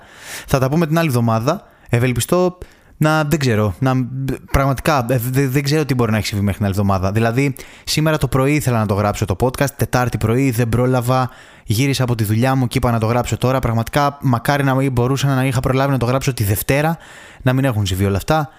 Θα 0.47 0.59
τα 0.59 0.69
πούμε 0.69 0.87
την 0.87 0.97
άλλη 0.97 1.07
εβδομάδα. 1.07 1.67
Ευελπιστώ 1.89 2.57
να 2.97 3.23
δεν 3.23 3.39
ξέρω. 3.39 3.75
Να, 3.79 4.07
πραγματικά 4.51 5.05
ε, 5.09 5.19
δεν, 5.31 5.63
ξέρω 5.63 5.85
τι 5.85 5.93
μπορεί 5.93 6.11
να 6.11 6.17
έχει 6.17 6.25
συμβεί 6.25 6.43
μέχρι 6.43 6.57
την 6.57 6.67
άλλη 6.67 6.75
εβδομάδα. 6.79 7.11
Δηλαδή, 7.11 7.55
σήμερα 7.83 8.17
το 8.17 8.27
πρωί 8.27 8.53
ήθελα 8.53 8.79
να 8.79 8.85
το 8.85 8.93
γράψω 8.93 9.25
το 9.25 9.35
podcast. 9.39 9.69
Τετάρτη 9.69 10.17
πρωί 10.17 10.51
δεν 10.51 10.69
πρόλαβα. 10.69 11.29
Γύρισα 11.63 12.03
από 12.03 12.15
τη 12.15 12.23
δουλειά 12.23 12.55
μου 12.55 12.67
και 12.67 12.77
είπα 12.77 12.91
να 12.91 12.99
το 12.99 13.05
γράψω 13.05 13.37
τώρα. 13.37 13.59
Πραγματικά, 13.59 14.17
μακάρι 14.21 14.63
να 14.63 14.89
μπορούσα 14.89 15.35
να 15.35 15.45
είχα 15.45 15.59
προλάβει 15.59 15.91
να 15.91 15.97
το 15.97 16.05
γράψω 16.05 16.33
τη 16.33 16.43
Δευτέρα. 16.43 16.97
Να 17.41 17.53
μην 17.53 17.65
έχουν 17.65 17.85
συμβεί 17.85 18.05
όλα 18.05 18.17
αυτά. 18.17 18.49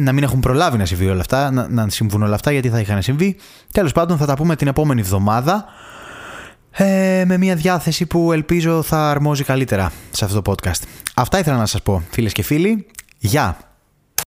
Να 0.00 0.12
μην 0.12 0.22
έχουν 0.22 0.40
προλάβει 0.40 0.78
να 0.78 0.84
συμβεί 0.84 1.08
όλα 1.08 1.20
αυτά. 1.20 1.50
Να, 1.50 1.68
να 1.68 1.88
συμβούν 1.88 2.22
όλα 2.22 2.34
αυτά 2.34 2.52
γιατί 2.52 2.68
θα 2.68 2.80
είχαν 2.80 3.02
συμβεί. 3.02 3.36
Τέλος 3.72 3.92
πάντων, 3.92 4.16
θα 4.16 4.26
τα 4.26 4.34
πούμε 4.34 4.56
την 4.56 4.66
επόμενη 4.66 5.00
εβδομάδα. 5.00 5.64
Ε, 6.70 7.24
με 7.26 7.38
μια 7.38 7.54
διάθεση 7.54 8.06
που 8.06 8.32
ελπίζω 8.32 8.82
θα 8.82 9.10
αρμόζει 9.10 9.44
καλύτερα 9.44 9.92
σε 10.10 10.24
αυτό 10.24 10.42
το 10.42 10.52
podcast. 10.52 10.82
Αυτά 11.14 11.38
ήθελα 11.38 11.56
να 11.56 11.66
σας 11.66 11.82
πω 11.82 12.02
φίλες 12.10 12.32
και 12.32 12.42
φίλοι. 12.42 12.86
Ja, 13.22 13.56